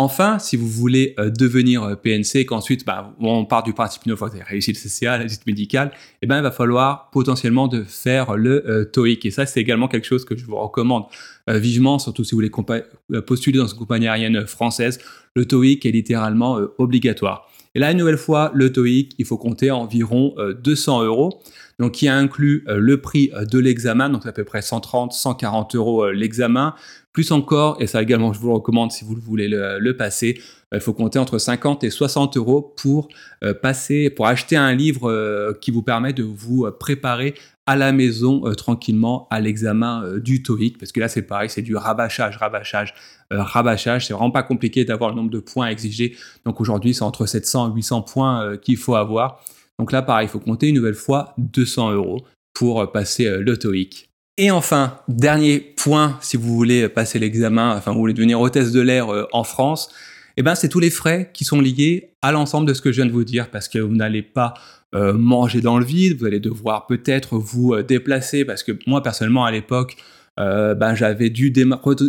Enfin, 0.00 0.38
si 0.38 0.56
vous 0.56 0.66
voulez 0.66 1.14
euh, 1.18 1.28
devenir 1.28 1.82
euh, 1.82 1.94
PNC, 1.94 2.46
qu'ensuite 2.46 2.86
bah, 2.86 3.14
on 3.20 3.44
part 3.44 3.62
du 3.62 3.74
principe 3.74 4.06
une 4.06 4.16
fois 4.16 4.28
que 4.28 4.32
vous 4.32 4.40
avez 4.40 4.48
réussi 4.48 4.72
le 4.72 4.78
CCA, 4.78 5.18
la 5.18 5.24
visite 5.24 5.46
médicale, 5.46 5.92
eh 6.22 6.26
ben, 6.26 6.38
il 6.38 6.42
va 6.42 6.50
falloir 6.50 7.10
potentiellement 7.10 7.68
faire 7.86 8.34
le 8.34 8.66
euh, 8.66 8.86
TOEIC. 8.86 9.26
Et 9.26 9.30
ça, 9.30 9.44
c'est 9.44 9.60
également 9.60 9.88
quelque 9.88 10.06
chose 10.06 10.24
que 10.24 10.38
je 10.38 10.46
vous 10.46 10.56
recommande 10.56 11.04
vivement, 11.48 11.98
surtout 11.98 12.24
si 12.24 12.30
vous 12.30 12.38
voulez 12.38 13.20
postuler 13.22 13.58
dans 13.58 13.66
une 13.66 13.76
compagnie 13.76 14.08
aérienne 14.08 14.46
française. 14.46 15.00
Le 15.34 15.44
TOEIC 15.44 15.84
est 15.84 15.90
littéralement 15.90 16.58
obligatoire. 16.78 17.50
Et 17.74 17.80
là, 17.80 17.90
une 17.90 17.98
nouvelle 17.98 18.18
fois, 18.18 18.52
le 18.54 18.72
TOEIC, 18.72 19.16
il 19.18 19.24
faut 19.26 19.36
compter 19.36 19.70
environ 19.70 20.34
200 20.62 21.02
euros. 21.02 21.42
Donc, 21.80 21.92
qui 21.92 22.08
inclut 22.08 22.62
le 22.68 23.00
prix 23.00 23.32
de 23.50 23.58
l'examen, 23.58 24.10
donc 24.10 24.26
à 24.26 24.32
peu 24.32 24.44
près 24.44 24.62
130, 24.62 25.12
140 25.12 25.74
euros 25.74 26.10
l'examen, 26.10 26.74
plus 27.12 27.32
encore, 27.32 27.76
et 27.80 27.86
ça 27.86 28.00
également, 28.00 28.32
je 28.32 28.38
vous 28.38 28.52
recommande 28.54 28.92
si 28.92 29.04
vous 29.04 29.16
voulez 29.16 29.48
le, 29.48 29.96
passer, 29.96 30.40
euh, 30.72 30.78
il 30.78 30.80
faut 30.80 30.92
compter 30.92 31.18
entre 31.18 31.38
50 31.38 31.82
et 31.82 31.90
60 31.90 32.36
euros 32.36 32.62
pour 32.62 33.08
euh, 33.42 33.52
passer, 33.52 34.10
pour 34.10 34.26
acheter 34.26 34.56
un 34.56 34.72
livre 34.72 35.10
euh, 35.10 35.52
qui 35.60 35.72
vous 35.72 35.82
permet 35.82 36.12
de 36.12 36.22
vous 36.22 36.70
préparer 36.78 37.34
à 37.66 37.76
la 37.76 37.92
maison 37.92 38.42
tranquillement 38.54 39.28
à 39.30 39.40
l'examen 39.40 40.18
du 40.18 40.42
TOEIC, 40.42 40.78
parce 40.78 40.90
que 40.92 40.98
là 40.98 41.08
c'est 41.08 41.22
pareil, 41.22 41.48
c'est 41.48 41.62
du 41.62 41.76
rabâchage, 41.76 42.36
rabâchage, 42.36 42.94
rabâchage. 43.30 44.06
C'est 44.06 44.12
vraiment 44.12 44.32
pas 44.32 44.42
compliqué 44.42 44.84
d'avoir 44.84 45.10
le 45.10 45.16
nombre 45.16 45.30
de 45.30 45.38
points 45.38 45.68
exigés. 45.68 46.16
Donc 46.44 46.60
aujourd'hui, 46.60 46.94
c'est 46.94 47.04
entre 47.04 47.26
700 47.26 47.70
et 47.70 47.74
800 47.76 48.02
points 48.02 48.56
qu'il 48.56 48.76
faut 48.76 48.96
avoir. 48.96 49.44
Donc 49.78 49.92
là, 49.92 50.02
pareil, 50.02 50.26
il 50.26 50.30
faut 50.30 50.40
compter 50.40 50.66
une 50.66 50.74
nouvelle 50.74 50.94
fois 50.94 51.32
200 51.38 51.92
euros 51.92 52.26
pour 52.54 52.90
passer 52.90 53.30
le 53.38 53.56
TOEIC. 53.56 54.09
Et 54.42 54.50
enfin, 54.50 54.96
dernier 55.06 55.60
point, 55.60 56.16
si 56.22 56.38
vous 56.38 56.56
voulez 56.56 56.88
passer 56.88 57.18
l'examen, 57.18 57.76
enfin 57.76 57.92
vous 57.92 57.98
voulez 57.98 58.14
devenir 58.14 58.40
hôtesse 58.40 58.72
de 58.72 58.80
l'air 58.80 59.12
euh, 59.12 59.26
en 59.34 59.44
France, 59.44 59.90
eh 60.38 60.42
ben 60.42 60.54
c'est 60.54 60.70
tous 60.70 60.80
les 60.80 60.88
frais 60.88 61.28
qui 61.34 61.44
sont 61.44 61.60
liés 61.60 62.14
à 62.22 62.32
l'ensemble 62.32 62.66
de 62.66 62.72
ce 62.72 62.80
que 62.80 62.90
je 62.90 63.02
viens 63.02 63.06
de 63.06 63.12
vous 63.12 63.24
dire, 63.24 63.50
parce 63.50 63.68
que 63.68 63.78
vous 63.78 63.94
n'allez 63.94 64.22
pas 64.22 64.54
euh, 64.94 65.12
manger 65.12 65.60
dans 65.60 65.78
le 65.78 65.84
vide, 65.84 66.16
vous 66.18 66.24
allez 66.24 66.40
devoir 66.40 66.86
peut-être 66.86 67.36
vous 67.36 67.74
euh, 67.74 67.82
déplacer, 67.82 68.46
parce 68.46 68.62
que 68.62 68.72
moi 68.86 69.02
personnellement 69.02 69.44
à 69.44 69.50
l'époque, 69.50 69.96
ben, 70.38 70.94
j'avais 70.94 71.28
dû 71.28 71.52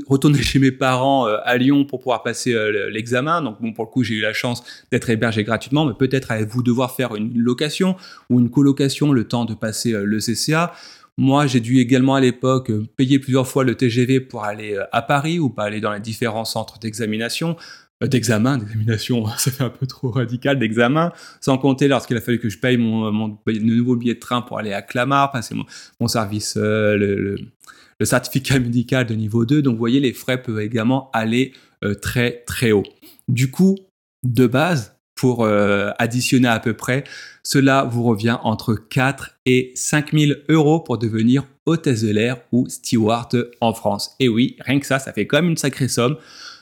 retourner 0.08 0.42
chez 0.42 0.60
mes 0.60 0.72
parents 0.72 1.26
à 1.26 1.58
Lyon 1.58 1.84
pour 1.84 2.00
pouvoir 2.00 2.24
passer 2.24 2.56
l'examen. 2.90 3.42
Donc 3.42 3.62
bon, 3.62 3.74
pour 3.74 3.84
le 3.84 3.90
coup, 3.90 4.04
j'ai 4.06 4.16
eu 4.16 4.22
la 4.22 4.32
chance 4.32 4.64
d'être 4.90 5.10
hébergé 5.10 5.44
gratuitement, 5.44 5.84
mais 5.84 5.96
peut-être 6.00 6.32
allez-vous 6.32 6.64
devoir 6.64 6.96
faire 6.96 7.14
une 7.14 7.38
location 7.38 7.98
ou 8.30 8.40
une 8.40 8.50
colocation 8.50 9.12
le 9.12 9.26
temps 9.26 9.44
de 9.44 9.54
passer 9.54 9.92
le 9.92 10.20
CCA. 10.20 10.72
Moi, 11.22 11.46
j'ai 11.46 11.60
dû 11.60 11.78
également 11.78 12.16
à 12.16 12.20
l'époque 12.20 12.72
euh, 12.72 12.88
payer 12.98 13.20
plusieurs 13.20 13.48
fois 13.48 13.64
le 13.64 13.76
TGV 13.76 14.22
pour 14.22 14.44
aller 14.44 14.74
euh, 14.74 14.86
à 14.92 15.04
Paris 15.04 15.38
ou 15.38 15.52
pas 15.52 15.66
aller 15.66 15.80
dans 15.80 15.94
les 15.94 16.00
différents 16.00 16.46
centres 16.46 16.80
d'examination, 16.80 17.58
euh, 18.02 18.08
d'examen, 18.08 18.58
d'examination, 18.58 19.28
ça 19.38 19.52
fait 19.52 19.64
un 19.64 19.70
peu 19.70 19.86
trop 19.86 20.10
radical, 20.10 20.58
d'examen, 20.58 21.14
sans 21.40 21.60
compter 21.60 21.88
lorsqu'il 21.88 22.18
a 22.18 22.22
fallu 22.22 22.40
que 22.40 22.50
je 22.50 22.58
paye 22.58 22.78
mon, 22.78 23.38
nouveau 23.46 23.96
billet 23.98 24.16
de 24.16 24.20
train 24.20 24.42
pour 24.42 24.58
aller 24.58 24.74
à 24.74 24.82
Clamart, 24.82 25.32
passer 25.32 25.54
mon, 26.00 26.08
service, 26.08 26.58
le, 26.58 27.38
certificat 28.02 28.58
médical 28.60 29.06
de 29.06 29.14
niveau 29.14 29.46
2. 29.46 29.62
Donc, 29.62 29.74
vous 29.74 29.80
voyez, 29.80 30.00
les 30.00 30.14
frais 30.14 30.42
peuvent 30.42 30.60
également 30.60 31.12
aller 31.14 31.54
très, 32.02 32.44
très 32.48 32.72
haut. 32.72 32.84
Du 33.28 33.52
coup, 33.52 33.78
de 34.24 34.48
base, 34.48 35.00
pour 35.22 35.44
euh, 35.44 35.92
additionner 36.00 36.48
à 36.48 36.60
peu 36.60 36.74
près, 36.74 37.04
cela 37.44 37.84
vous 37.84 38.02
revient 38.02 38.40
entre 38.42 38.74
4 38.74 39.38
et 39.46 39.72
5 39.76 40.14
000 40.14 40.32
euros 40.50 40.80
pour 40.80 40.98
devenir 40.98 41.44
hôtesse 41.68 42.02
de 42.02 42.10
l'air 42.10 42.38
ou 42.52 42.68
steward 42.68 43.52
en 43.62 43.72
France. 43.76 44.16
Et 44.20 44.28
oui, 44.30 44.58
rien 44.62 44.80
que 44.80 44.88
ça, 44.88 44.98
ça 44.98 45.14
fait 45.14 45.28
quand 45.28 45.38
même 45.38 45.52
une 45.52 45.58
sacrée 45.58 45.90
somme. 45.90 46.18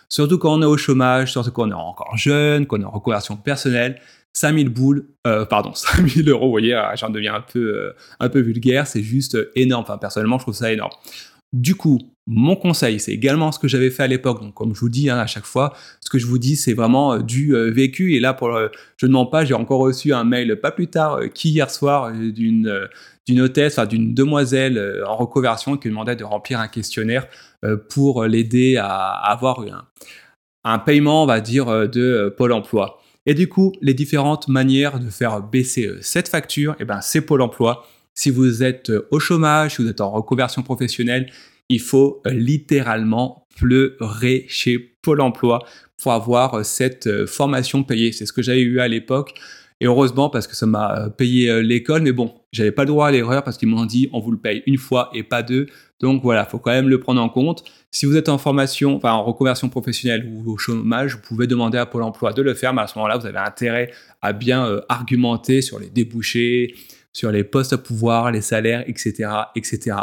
Surtout 0.09 0.37
quand 0.37 0.53
on 0.55 0.61
est 0.61 0.65
au 0.65 0.75
chômage, 0.75 1.31
surtout 1.31 1.51
quand 1.51 1.69
on 1.69 1.71
est 1.71 1.73
encore 1.73 2.17
jeune, 2.17 2.67
qu'on 2.67 2.81
est 2.81 2.85
en 2.85 2.91
reconversion 2.91 3.37
personnelle. 3.37 4.01
5000 4.33 4.67
boules, 4.67 5.07
euh, 5.25 5.45
pardon, 5.45 5.73
5000 5.73 6.27
euros, 6.27 6.47
vous 6.47 6.51
voyez, 6.51 6.73
ah, 6.73 6.93
j'en 6.97 7.09
deviens 7.09 7.35
un 7.35 7.41
peu, 7.41 7.59
euh, 7.59 7.95
un 8.19 8.27
peu 8.27 8.41
vulgaire, 8.41 8.87
c'est 8.87 9.03
juste 9.03 9.37
énorme. 9.55 9.83
Enfin, 9.83 9.97
personnellement, 9.97 10.37
je 10.37 10.43
trouve 10.43 10.53
ça 10.53 10.69
énorme. 10.73 10.91
Du 11.53 11.75
coup, 11.75 11.97
mon 12.31 12.55
conseil, 12.55 12.99
c'est 12.99 13.11
également 13.11 13.51
ce 13.51 13.57
que 13.57 13.67
j'avais 13.67 13.89
fait 13.89 14.03
à 14.03 14.07
l'époque. 14.07 14.39
Donc, 14.39 14.53
comme 14.53 14.75
je 14.75 14.79
vous 14.79 14.89
dis 14.89 15.09
hein, 15.09 15.17
à 15.17 15.25
chaque 15.25 15.45
fois, 15.45 15.73
ce 15.99 16.11
que 16.11 16.19
je 16.19 16.27
vous 16.27 16.37
dis, 16.37 16.55
c'est 16.55 16.73
vraiment 16.73 17.13
euh, 17.13 17.19
du 17.23 17.55
euh, 17.55 17.71
vécu. 17.71 18.13
Et 18.13 18.19
là, 18.19 18.35
pour, 18.35 18.55
je 18.97 19.05
ne 19.07 19.11
mens 19.11 19.25
pas, 19.25 19.45
j'ai 19.45 19.55
encore 19.55 19.79
reçu 19.79 20.13
un 20.13 20.23
mail 20.23 20.59
pas 20.61 20.69
plus 20.69 20.89
tard 20.89 21.15
euh, 21.15 21.27
qu'hier 21.27 21.71
soir 21.71 22.11
d'une 22.13 22.87
d'une 23.27 23.41
hôtesse, 23.41 23.79
enfin, 23.79 23.87
d'une 23.87 24.13
demoiselle 24.13 25.03
en 25.07 25.15
reconversion 25.15 25.77
qui 25.77 25.89
demandait 25.89 26.15
de 26.15 26.23
remplir 26.23 26.59
un 26.59 26.67
questionnaire 26.67 27.27
pour 27.89 28.23
l'aider 28.25 28.77
à, 28.77 28.87
avoir 28.87 29.59
un, 29.61 29.87
un, 30.63 30.79
paiement, 30.79 31.23
on 31.23 31.25
va 31.27 31.39
dire, 31.39 31.87
de 31.87 32.33
Pôle 32.35 32.53
Emploi. 32.53 32.99
Et 33.27 33.35
du 33.35 33.47
coup, 33.47 33.71
les 33.81 33.93
différentes 33.93 34.47
manières 34.47 34.99
de 34.99 35.11
faire 35.11 35.43
baisser 35.43 35.91
cette 36.01 36.27
facture, 36.27 36.75
eh 36.79 36.85
ben, 36.85 37.01
c'est 37.01 37.21
Pôle 37.21 37.43
Emploi. 37.43 37.85
Si 38.15 38.31
vous 38.31 38.63
êtes 38.63 38.91
au 39.11 39.19
chômage, 39.19 39.75
si 39.75 39.83
vous 39.83 39.89
êtes 39.89 40.01
en 40.01 40.09
reconversion 40.09 40.63
professionnelle, 40.63 41.29
il 41.69 41.79
faut 41.79 42.21
euh, 42.25 42.31
littéralement 42.31 43.47
pleurer 43.55 44.45
chez 44.47 44.79
Pôle 44.79 45.21
Emploi 45.21 45.59
pour 46.01 46.11
avoir 46.11 46.55
euh, 46.55 46.63
cette 46.63 47.07
euh, 47.07 47.27
formation 47.27 47.83
payée. 47.83 48.11
C'est 48.11 48.25
ce 48.25 48.33
que 48.33 48.41
j'avais 48.41 48.61
eu 48.61 48.79
à 48.79 48.87
l'époque. 48.87 49.33
Et 49.81 49.85
heureusement 49.85 50.29
parce 50.29 50.45
que 50.45 50.57
ça 50.57 50.65
m'a 50.65 51.09
payé 51.09 51.63
l'école, 51.63 52.01
mais 52.01 52.11
bon, 52.11 52.33
j'avais 52.51 52.73
pas 52.73 52.81
le 52.81 52.89
droit 52.89 53.07
à 53.07 53.11
l'erreur 53.11 53.45
parce 53.45 53.57
qu'ils 53.57 53.69
m'ont 53.69 53.85
dit 53.85 54.09
on 54.11 54.19
vous 54.19 54.31
le 54.31 54.37
paye 54.37 54.61
une 54.65 54.77
fois 54.77 55.09
et 55.13 55.23
pas 55.23 55.41
deux. 55.41 55.67
Donc 56.01 56.21
voilà, 56.21 56.43
faut 56.43 56.59
quand 56.59 56.71
même 56.71 56.89
le 56.89 56.99
prendre 56.99 57.21
en 57.21 57.29
compte. 57.29 57.63
Si 57.89 58.05
vous 58.05 58.17
êtes 58.17 58.27
en 58.27 58.37
formation, 58.37 58.97
enfin 58.97 59.13
en 59.13 59.23
reconversion 59.23 59.69
professionnelle 59.69 60.29
ou 60.29 60.51
au 60.51 60.57
chômage, 60.57 61.15
vous 61.15 61.21
pouvez 61.21 61.47
demander 61.47 61.77
à 61.77 61.85
Pôle 61.85 62.03
Emploi 62.03 62.33
de 62.33 62.41
le 62.41 62.55
faire, 62.55 62.73
mais 62.73 62.81
à 62.81 62.87
ce 62.87 62.97
moment-là, 62.97 63.15
vous 63.19 63.25
avez 63.25 63.37
intérêt 63.37 63.89
à 64.21 64.33
bien 64.33 64.81
argumenter 64.89 65.61
sur 65.61 65.79
les 65.79 65.89
débouchés, 65.89 66.75
sur 67.13 67.31
les 67.31 67.45
postes 67.45 67.71
à 67.71 67.77
pouvoir, 67.77 68.31
les 68.31 68.41
salaires, 68.41 68.83
etc., 68.85 69.29
etc. 69.55 69.95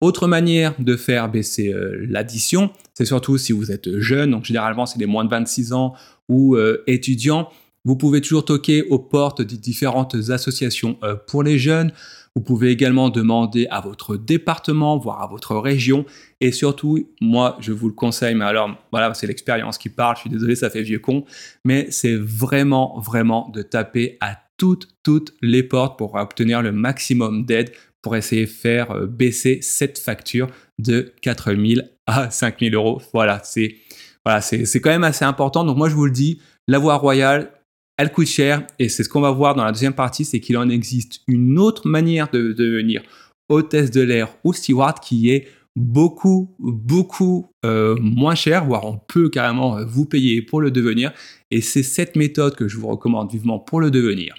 Autre 0.00 0.28
manière 0.28 0.74
de 0.78 0.96
faire 0.96 1.28
baisser 1.28 1.72
euh, 1.72 2.06
l'addition, 2.08 2.70
c'est 2.94 3.04
surtout 3.04 3.36
si 3.36 3.52
vous 3.52 3.72
êtes 3.72 3.98
jeune, 3.98 4.30
donc 4.30 4.44
généralement 4.44 4.86
c'est 4.86 4.98
les 4.98 5.06
moins 5.06 5.24
de 5.24 5.30
26 5.30 5.72
ans 5.72 5.94
ou 6.28 6.54
euh, 6.54 6.84
étudiants, 6.86 7.48
vous 7.84 7.96
pouvez 7.96 8.20
toujours 8.20 8.44
toquer 8.44 8.82
aux 8.82 8.98
portes 8.98 9.40
des 9.40 9.56
différentes 9.56 10.14
associations 10.28 10.98
euh, 11.02 11.14
pour 11.14 11.42
les 11.42 11.58
jeunes. 11.58 11.92
Vous 12.34 12.42
pouvez 12.42 12.70
également 12.70 13.08
demander 13.08 13.66
à 13.70 13.80
votre 13.80 14.16
département, 14.16 14.98
voire 14.98 15.22
à 15.22 15.26
votre 15.26 15.56
région. 15.56 16.04
Et 16.40 16.52
surtout, 16.52 17.08
moi, 17.20 17.56
je 17.60 17.72
vous 17.72 17.88
le 17.88 17.94
conseille, 17.94 18.34
mais 18.34 18.44
alors, 18.44 18.76
voilà, 18.92 19.14
c'est 19.14 19.26
l'expérience 19.26 19.78
qui 19.78 19.88
parle. 19.88 20.16
Je 20.16 20.20
suis 20.20 20.30
désolé, 20.30 20.54
ça 20.54 20.70
fait 20.70 20.82
vieux 20.82 20.98
con. 20.98 21.24
Mais 21.64 21.86
c'est 21.90 22.14
vraiment, 22.14 23.00
vraiment 23.00 23.50
de 23.54 23.62
taper 23.62 24.18
à 24.20 24.36
toutes, 24.58 24.88
toutes 25.02 25.32
les 25.40 25.62
portes 25.62 25.96
pour 25.96 26.16
obtenir 26.16 26.60
le 26.60 26.72
maximum 26.72 27.46
d'aide 27.46 27.72
pour 28.02 28.16
essayer 28.16 28.46
de 28.46 28.50
faire 28.50 28.90
euh, 28.90 29.06
baisser 29.06 29.60
cette 29.62 29.98
facture 29.98 30.48
de 30.78 31.12
4000 31.22 31.90
à 32.06 32.30
5000 32.30 32.74
euros. 32.74 33.00
Voilà, 33.12 33.40
c'est 33.44 33.76
voilà, 34.24 34.42
c'est 34.42 34.80
quand 34.80 34.90
même 34.90 35.04
assez 35.04 35.24
important. 35.24 35.64
Donc 35.64 35.78
moi, 35.78 35.88
je 35.88 35.94
vous 35.94 36.04
le 36.04 36.10
dis, 36.10 36.38
la 36.66 36.78
voie 36.78 36.96
royale, 36.96 37.50
elle 37.96 38.12
coûte 38.12 38.26
cher 38.26 38.66
et 38.78 38.90
c'est 38.90 39.02
ce 39.02 39.08
qu'on 39.08 39.22
va 39.22 39.30
voir 39.30 39.54
dans 39.54 39.64
la 39.64 39.72
deuxième 39.72 39.94
partie, 39.94 40.26
c'est 40.26 40.38
qu'il 40.38 40.58
en 40.58 40.68
existe 40.68 41.20
une 41.26 41.58
autre 41.58 41.88
manière 41.88 42.28
de, 42.30 42.52
devenir 42.52 43.02
hôtesse 43.48 43.90
de 43.90 44.02
l'air 44.02 44.36
ou 44.44 44.52
steward 44.52 45.00
qui 45.00 45.30
est 45.30 45.48
beaucoup, 45.76 46.54
beaucoup 46.58 47.46
euh, 47.64 47.96
moins 48.00 48.34
cher, 48.34 48.66
voire 48.66 48.84
on 48.84 48.98
peut 48.98 49.30
carrément 49.30 49.82
vous 49.86 50.04
payer 50.04 50.42
pour 50.42 50.60
le 50.60 50.70
devenir. 50.70 51.12
Et 51.50 51.62
c'est 51.62 51.82
cette 51.82 52.14
méthode 52.14 52.54
que 52.54 52.68
je 52.68 52.76
vous 52.76 52.88
recommande 52.88 53.30
vivement 53.32 53.58
pour 53.58 53.80
le 53.80 53.90
devenir. 53.90 54.34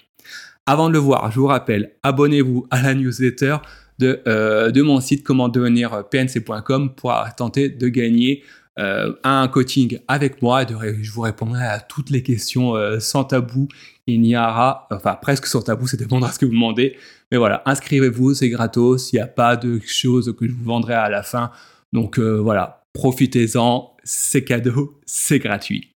Avant 0.66 0.88
de 0.88 0.92
le 0.92 0.98
voir, 0.98 1.30
je 1.32 1.40
vous 1.40 1.46
rappelle, 1.46 1.96
abonnez-vous 2.02 2.66
à 2.70 2.82
la 2.82 2.94
newsletter 2.94 3.56
de, 3.98 4.22
euh, 4.26 4.70
de 4.70 4.82
mon 4.82 5.00
site 5.00 5.22
comment 5.22 5.48
devenir 5.48 6.08
pnc.com 6.08 6.94
pour 6.94 7.14
tenter 7.36 7.68
de 7.68 7.88
gagner 7.88 8.42
euh, 8.78 9.12
un 9.24 9.46
coaching 9.48 9.98
avec 10.08 10.40
moi. 10.42 10.64
je 10.66 11.10
vous 11.10 11.20
répondrai 11.20 11.66
à 11.66 11.80
toutes 11.80 12.10
les 12.10 12.22
questions 12.22 12.76
euh, 12.76 12.98
sans 12.98 13.24
tabou. 13.24 13.68
Il 14.06 14.22
n'y 14.22 14.36
aura, 14.36 14.88
enfin 14.90 15.18
presque 15.20 15.46
sans 15.46 15.62
tabou, 15.62 15.86
ça 15.86 15.96
dépendra 15.96 16.30
de 16.30 16.34
ce 16.34 16.38
que 16.38 16.46
vous 16.46 16.52
demandez. 16.52 16.96
Mais 17.30 17.38
voilà, 17.38 17.62
inscrivez-vous, 17.66 18.34
c'est 18.34 18.48
gratos. 18.48 19.12
Il 19.12 19.16
n'y 19.16 19.22
a 19.22 19.26
pas 19.26 19.56
de 19.56 19.80
choses 19.84 20.34
que 20.38 20.46
je 20.46 20.52
vous 20.52 20.64
vendrai 20.64 20.94
à 20.94 21.10
la 21.10 21.22
fin. 21.22 21.50
Donc 21.92 22.18
voilà, 22.18 22.84
profitez-en, 22.92 23.96
c'est 24.04 24.44
cadeau, 24.44 24.98
c'est 25.04 25.38
gratuit. 25.38 25.92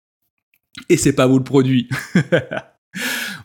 Et 0.88 0.96
c'est 0.96 1.12
pas 1.12 1.26
vous 1.26 1.38
le 1.38 1.44
produit. 1.44 1.88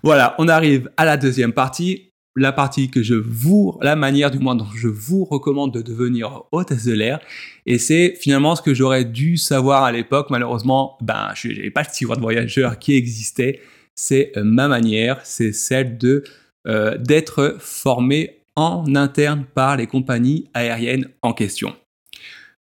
voilà, 0.04 0.36
on 0.38 0.48
arrive 0.48 0.90
à 0.98 1.06
la 1.06 1.18
deuxième 1.18 1.54
partie. 1.54 2.12
La 2.40 2.52
partie 2.52 2.92
que 2.92 3.02
je 3.02 3.16
vous, 3.16 3.80
la 3.82 3.96
manière 3.96 4.30
du 4.30 4.38
moins 4.38 4.54
dont 4.54 4.68
je 4.76 4.88
vous 4.88 5.26
recommande 5.26 5.74
de 5.74 5.82
devenir 5.82 6.44
hôtesse 6.52 6.86
de 6.86 6.94
l'air. 6.94 7.20
Et 7.66 7.80
c'est 7.80 8.14
finalement 8.20 8.56
ce 8.56 8.62
que 8.62 8.76
j'aurais 8.76 9.06
dû 9.06 9.38
savoir 9.38 9.84
à 9.84 9.92
l'époque. 9.92 10.28
Malheureusement, 10.30 11.00
ben, 11.02 11.32
je 11.34 11.48
n'avais 11.48 11.72
pas 11.72 11.82
le 11.82 12.16
de 12.16 12.22
voyageur 12.22 12.78
qui 12.78 12.94
existait. 12.94 13.60
C'est 13.96 14.34
euh, 14.38 14.44
ma 14.44 14.68
manière, 14.68 15.20
c'est 15.24 15.52
celle 15.52 15.98
de 15.98 16.24
euh, 16.68 16.98
d'être 16.98 17.56
formé 17.60 18.42
en 18.56 18.96
interne 18.96 19.46
par 19.56 19.78
les 19.78 19.88
compagnies 19.88 20.50
aériennes 20.54 21.08
en 21.22 21.34
question. 21.34 21.74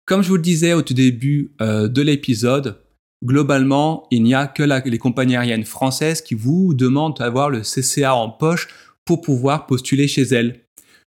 Comme 0.05 0.23
je 0.23 0.29
vous 0.29 0.37
le 0.37 0.41
disais 0.41 0.73
au 0.73 0.81
tout 0.81 0.93
début 0.93 1.51
euh, 1.61 1.87
de 1.87 2.01
l'épisode, 2.01 2.80
globalement, 3.23 4.07
il 4.11 4.23
n'y 4.23 4.33
a 4.33 4.47
que 4.47 4.63
les 4.63 4.97
compagnies 4.97 5.35
aériennes 5.35 5.65
françaises 5.65 6.21
qui 6.21 6.35
vous 6.35 6.73
demandent 6.73 7.17
d'avoir 7.17 7.49
le 7.49 7.61
CCA 7.61 8.15
en 8.15 8.29
poche 8.29 8.67
pour 9.05 9.21
pouvoir 9.21 9.67
postuler 9.67 10.07
chez 10.07 10.23
elles. 10.23 10.61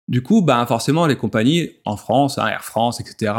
Du 0.09 0.23
coup, 0.23 0.43
ben, 0.43 0.65
forcément, 0.67 1.07
les 1.07 1.17
compagnies 1.17 1.71
en 1.85 1.97
France, 1.97 2.39
hein, 2.39 2.47
Air 2.47 2.65
France, 2.65 3.01
etc., 3.01 3.35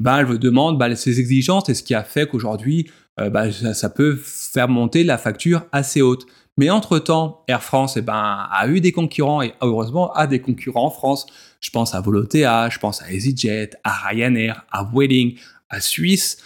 ben, 0.00 0.18
elles 0.18 0.26
vous 0.26 0.38
demandent 0.38 0.78
ben, 0.78 0.94
ces 0.94 1.20
exigences 1.20 1.68
et 1.68 1.74
ce 1.74 1.82
qui 1.82 1.94
a 1.94 2.02
fait 2.02 2.26
qu'aujourd'hui, 2.26 2.90
euh, 3.20 3.52
ça, 3.74 3.90
peut 3.90 4.16
faire 4.16 4.68
monter 4.68 5.04
la 5.04 5.18
facture 5.18 5.66
assez 5.72 6.00
haute. 6.00 6.26
Mais 6.56 6.70
entre-temps, 6.70 7.44
Air 7.46 7.62
France 7.62 7.96
eh 7.96 8.04
a 8.08 8.66
eu 8.68 8.80
des 8.80 8.92
concurrents 8.92 9.42
et 9.42 9.54
heureusement 9.60 10.12
a 10.12 10.26
des 10.26 10.40
concurrents 10.40 10.86
en 10.86 10.90
France. 10.90 11.26
Je 11.60 11.70
pense 11.70 11.94
à 11.94 12.00
Volotea, 12.00 12.68
je 12.70 12.78
pense 12.78 13.02
à 13.02 13.12
EasyJet, 13.12 13.70
à 13.84 13.92
Ryanair, 13.92 14.64
à 14.70 14.84
Vueling, 14.84 15.36
à 15.68 15.80
Suisse 15.80 16.38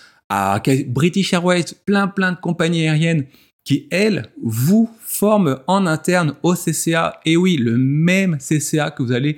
British 0.87 1.33
Airways, 1.33 1.65
plein 1.87 2.09
plein 2.09 2.33
de 2.33 2.39
compagnies 2.39 2.89
aériennes 2.89 3.27
qui, 3.65 3.87
elles, 3.91 4.31
vous 4.43 4.91
forment 5.01 5.61
en 5.67 5.87
interne 5.87 6.35
au 6.43 6.55
CCA. 6.55 7.21
Et 7.25 7.37
oui, 7.37 7.57
le 7.57 7.79
même 7.79 8.39
CCA 8.39 8.91
que 8.91 9.03
vous 9.03 9.13
allez, 9.13 9.37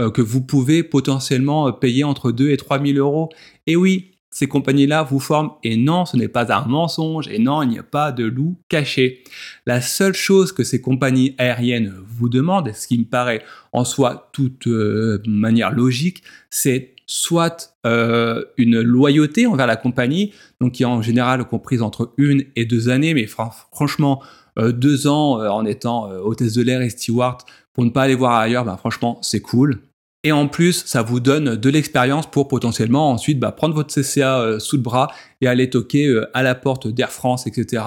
euh, 0.00 0.10
que 0.10 0.22
vous 0.22 0.40
pouvez 0.40 0.82
potentiellement 0.82 1.68
euh, 1.68 1.72
payer 1.72 2.04
entre 2.04 2.32
2 2.32 2.50
et 2.50 2.56
3 2.56 2.82
000 2.82 2.98
euros. 2.98 3.28
Et 3.66 3.76
oui, 3.76 4.12
ces 4.30 4.46
compagnies-là 4.46 5.02
vous 5.02 5.20
forment. 5.20 5.52
Et 5.62 5.76
non, 5.76 6.04
ce 6.04 6.16
n'est 6.16 6.28
pas 6.28 6.52
un 6.52 6.66
mensonge. 6.66 7.28
Et 7.28 7.38
non, 7.38 7.62
il 7.62 7.70
n'y 7.70 7.78
a 7.78 7.82
pas 7.82 8.12
de 8.12 8.24
loup 8.24 8.58
caché. 8.68 9.24
La 9.66 9.80
seule 9.80 10.14
chose 10.14 10.52
que 10.52 10.64
ces 10.64 10.80
compagnies 10.80 11.34
aériennes 11.38 11.94
vous 12.06 12.28
demandent, 12.28 12.72
ce 12.74 12.86
qui 12.86 12.98
me 12.98 13.04
paraît 13.04 13.42
en 13.72 13.84
soi 13.84 14.30
toute 14.32 14.66
euh, 14.66 15.22
manière 15.26 15.72
logique, 15.72 16.22
c'est 16.50 16.95
soit 17.06 17.76
euh, 17.86 18.44
une 18.56 18.80
loyauté 18.80 19.46
envers 19.46 19.66
la 19.66 19.76
compagnie, 19.76 20.32
donc 20.60 20.72
qui 20.72 20.82
est 20.82 20.86
en 20.86 21.02
général 21.02 21.44
comprise 21.44 21.82
entre 21.82 22.12
une 22.16 22.44
et 22.56 22.64
deux 22.64 22.88
années, 22.88 23.14
mais 23.14 23.26
franchement, 23.26 24.22
euh, 24.58 24.72
deux 24.72 25.06
ans 25.06 25.40
euh, 25.40 25.48
en 25.48 25.64
étant 25.64 26.10
hôtesse 26.10 26.54
de 26.54 26.62
l'air 26.62 26.82
et 26.82 26.90
steward 26.90 27.42
pour 27.72 27.84
ne 27.84 27.90
pas 27.90 28.02
aller 28.02 28.14
voir 28.14 28.34
ailleurs, 28.34 28.64
bah, 28.64 28.76
franchement, 28.76 29.18
c'est 29.22 29.40
cool. 29.40 29.78
Et 30.24 30.32
en 30.32 30.48
plus, 30.48 30.84
ça 30.84 31.02
vous 31.02 31.20
donne 31.20 31.54
de 31.54 31.70
l'expérience 31.70 32.26
pour 32.28 32.48
potentiellement 32.48 33.10
ensuite 33.10 33.38
bah, 33.38 33.52
prendre 33.52 33.74
votre 33.74 33.94
CCA 33.94 34.58
sous 34.58 34.76
le 34.76 34.82
bras 34.82 35.08
et 35.40 35.46
aller 35.46 35.70
toquer 35.70 36.20
à 36.34 36.42
la 36.42 36.56
porte 36.56 36.88
d'Air 36.88 37.12
France, 37.12 37.46
etc. 37.46 37.84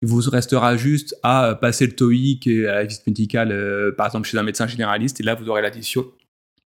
Il 0.00 0.08
vous 0.08 0.20
restera 0.30 0.76
juste 0.76 1.16
à 1.24 1.58
passer 1.60 1.86
le 1.86 1.92
TOEIC 1.92 2.46
et 2.46 2.68
à 2.68 2.74
la 2.74 2.84
visite 2.84 3.06
médicale, 3.08 3.94
par 3.96 4.06
exemple 4.06 4.28
chez 4.28 4.38
un 4.38 4.44
médecin 4.44 4.68
généraliste, 4.68 5.18
et 5.18 5.24
là 5.24 5.34
vous 5.34 5.48
aurez 5.48 5.62
l'addition 5.62 6.04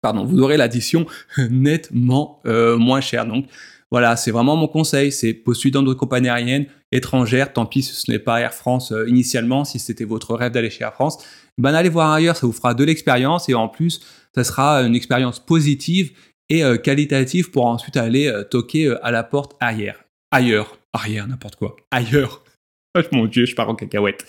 pardon, 0.05 0.27
vous 0.27 0.41
aurez 0.41 0.59
l'addition 0.59 1.07
nettement 1.51 2.43
euh, 2.47 2.77
moins 2.77 3.01
chère. 3.01 3.25
Donc 3.25 3.47
voilà, 3.91 4.17
c'est 4.17 4.31
vraiment 4.31 4.55
mon 4.55 4.69
conseil, 4.69 5.11
c'est 5.11 5.33
postuler 5.33 5.73
dans 5.73 5.83
d'autres 5.83 5.99
compagnies 5.99 6.29
aériennes 6.29 6.67
étrangères. 6.93 7.55
Tant 7.55 7.65
pis 7.65 7.83
si 7.83 7.95
ce 7.95 8.11
n'est 8.11 8.19
pas 8.19 8.39
Air 8.39 8.53
France 8.53 8.93
euh, 8.93 9.09
initialement, 9.09 9.65
si 9.65 9.79
c'était 9.79 10.05
votre 10.05 10.35
rêve 10.35 10.53
d'aller 10.53 10.69
chez 10.69 10.85
Air 10.85 10.93
France, 10.93 11.25
ben 11.57 11.75
allez 11.75 11.89
voir 11.89 12.13
ailleurs, 12.13 12.37
ça 12.37 12.47
vous 12.47 12.53
fera 12.53 12.75
de 12.75 12.85
l'expérience 12.85 13.49
et 13.49 13.55
en 13.55 13.69
plus, 13.69 14.01
ça 14.35 14.45
sera 14.45 14.83
une 14.83 14.95
expérience 14.95 15.41
positive 15.41 16.13
et 16.51 16.63
euh, 16.63 16.77
qualitative 16.77 17.51
pour 17.51 17.65
ensuite 17.65 17.97
aller 17.97 18.31
toquer 18.51 18.95
à 19.03 19.11
la 19.11 19.23
porte 19.23 19.57
arrière. 19.59 20.05
Ailleurs, 20.31 20.79
arrière, 20.93 21.27
n'importe 21.27 21.57
quoi. 21.57 21.77
Ailleurs. 21.91 22.43
Oh, 22.97 23.01
mon 23.11 23.27
dieu, 23.27 23.45
je 23.45 23.57
pars 23.57 23.69
en 23.69 23.75
cacahuète. 23.75 24.25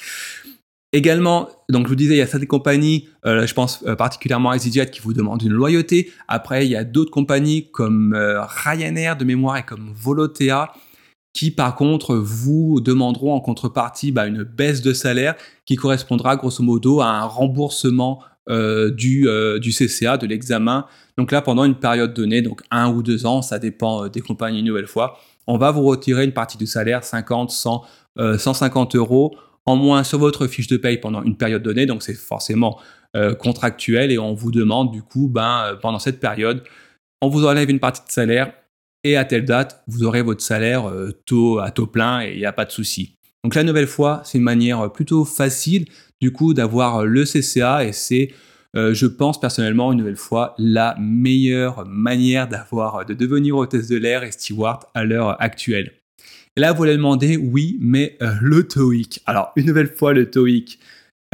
Également, 0.95 1.49
donc 1.67 1.87
je 1.87 1.89
vous 1.89 1.97
disais, 1.97 2.13
il 2.13 2.19
y 2.19 2.21
a 2.21 2.25
certaines 2.25 2.47
compagnies, 2.47 3.09
euh, 3.25 3.45
je 3.45 3.53
pense 3.53 3.83
euh, 3.85 3.97
particulièrement 3.97 4.51
à 4.51 4.55
EasyJet, 4.55 4.91
qui 4.91 5.01
vous 5.01 5.11
demandent 5.11 5.43
une 5.43 5.51
loyauté. 5.51 6.09
Après, 6.29 6.65
il 6.65 6.71
y 6.71 6.77
a 6.77 6.85
d'autres 6.85 7.11
compagnies 7.11 7.69
comme 7.69 8.13
euh, 8.13 8.41
Ryanair 8.41 9.17
de 9.17 9.25
mémoire 9.25 9.57
et 9.57 9.63
comme 9.63 9.91
Volotea, 9.93 10.71
qui 11.33 11.51
par 11.51 11.75
contre 11.75 12.15
vous 12.15 12.79
demanderont 12.79 13.33
en 13.33 13.41
contrepartie 13.41 14.13
bah, 14.13 14.25
une 14.25 14.43
baisse 14.43 14.81
de 14.81 14.93
salaire 14.93 15.35
qui 15.65 15.75
correspondra 15.75 16.37
grosso 16.37 16.63
modo 16.63 17.01
à 17.01 17.07
un 17.07 17.25
remboursement 17.25 18.21
du, 18.47 19.27
du 19.59 19.71
CCA, 19.71 20.17
de 20.17 20.27
l'examen. 20.27 20.85
Donc 21.17 21.33
là, 21.33 21.41
pendant 21.41 21.65
une 21.65 21.75
période 21.75 22.13
donnée, 22.13 22.41
donc 22.41 22.61
un 22.71 22.89
ou 22.89 23.03
deux 23.03 23.25
ans, 23.25 23.41
ça 23.41 23.59
dépend 23.59 24.07
des 24.07 24.21
compagnies 24.21 24.59
une 24.59 24.67
nouvelle 24.67 24.87
fois, 24.87 25.17
on 25.45 25.57
va 25.57 25.71
vous 25.71 25.83
retirer 25.83 26.23
une 26.23 26.31
partie 26.31 26.57
du 26.57 26.67
salaire, 26.67 27.03
50, 27.03 27.49
100, 27.51 27.83
150 28.37 28.95
euros 28.95 29.35
en 29.65 29.75
moins 29.75 30.03
sur 30.03 30.19
votre 30.19 30.47
fiche 30.47 30.67
de 30.67 30.77
paye 30.77 30.97
pendant 30.97 31.23
une 31.23 31.37
période 31.37 31.63
donnée, 31.63 31.85
donc 31.85 32.03
c'est 32.03 32.13
forcément 32.13 32.79
euh, 33.15 33.33
contractuel 33.33 34.11
et 34.11 34.17
on 34.17 34.33
vous 34.33 34.51
demande 34.51 34.91
du 34.91 35.01
coup, 35.01 35.27
ben, 35.27 35.63
euh, 35.65 35.75
pendant 35.75 35.99
cette 35.99 36.19
période, 36.19 36.63
on 37.21 37.29
vous 37.29 37.45
enlève 37.45 37.69
une 37.69 37.79
partie 37.79 38.05
de 38.05 38.11
salaire 38.11 38.53
et 39.03 39.17
à 39.17 39.25
telle 39.25 39.45
date, 39.45 39.83
vous 39.87 40.03
aurez 40.03 40.21
votre 40.21 40.43
salaire 40.43 40.89
euh, 40.89 41.11
taux, 41.25 41.59
à 41.59 41.71
taux 41.71 41.87
plein 41.87 42.21
et 42.21 42.33
il 42.33 42.37
n'y 42.37 42.45
a 42.45 42.51
pas 42.51 42.65
de 42.65 42.71
souci. 42.71 43.17
Donc 43.43 43.55
la 43.55 43.63
nouvelle 43.63 43.87
fois, 43.87 44.21
c'est 44.23 44.37
une 44.37 44.43
manière 44.43 44.91
plutôt 44.91 45.25
facile 45.25 45.85
du 46.21 46.31
coup 46.31 46.53
d'avoir 46.53 47.05
le 47.05 47.23
CCA 47.23 47.85
et 47.85 47.91
c'est, 47.93 48.33
je 48.73 49.05
pense 49.05 49.39
personnellement, 49.39 49.91
une 49.91 49.99
nouvelle 49.99 50.15
fois, 50.15 50.55
la 50.57 50.95
meilleure 50.99 51.85
manière 51.85 52.47
d'avoir, 52.47 53.05
de 53.05 53.13
devenir 53.13 53.55
hôtesse 53.55 53.87
de 53.87 53.97
l'air 53.97 54.23
et 54.23 54.31
steward 54.31 54.85
à 54.95 55.03
l'heure 55.03 55.39
actuelle. 55.39 55.91
Là, 56.57 56.73
vous 56.73 56.83
allez 56.83 56.93
demander, 56.93 57.37
oui, 57.37 57.77
mais 57.81 58.17
euh, 58.21 58.33
le 58.41 58.67
TOEIC. 58.67 59.21
Alors, 59.25 59.51
une 59.55 59.65
nouvelle 59.65 59.93
fois, 59.93 60.13
le 60.13 60.29
TOEIC. 60.29 60.79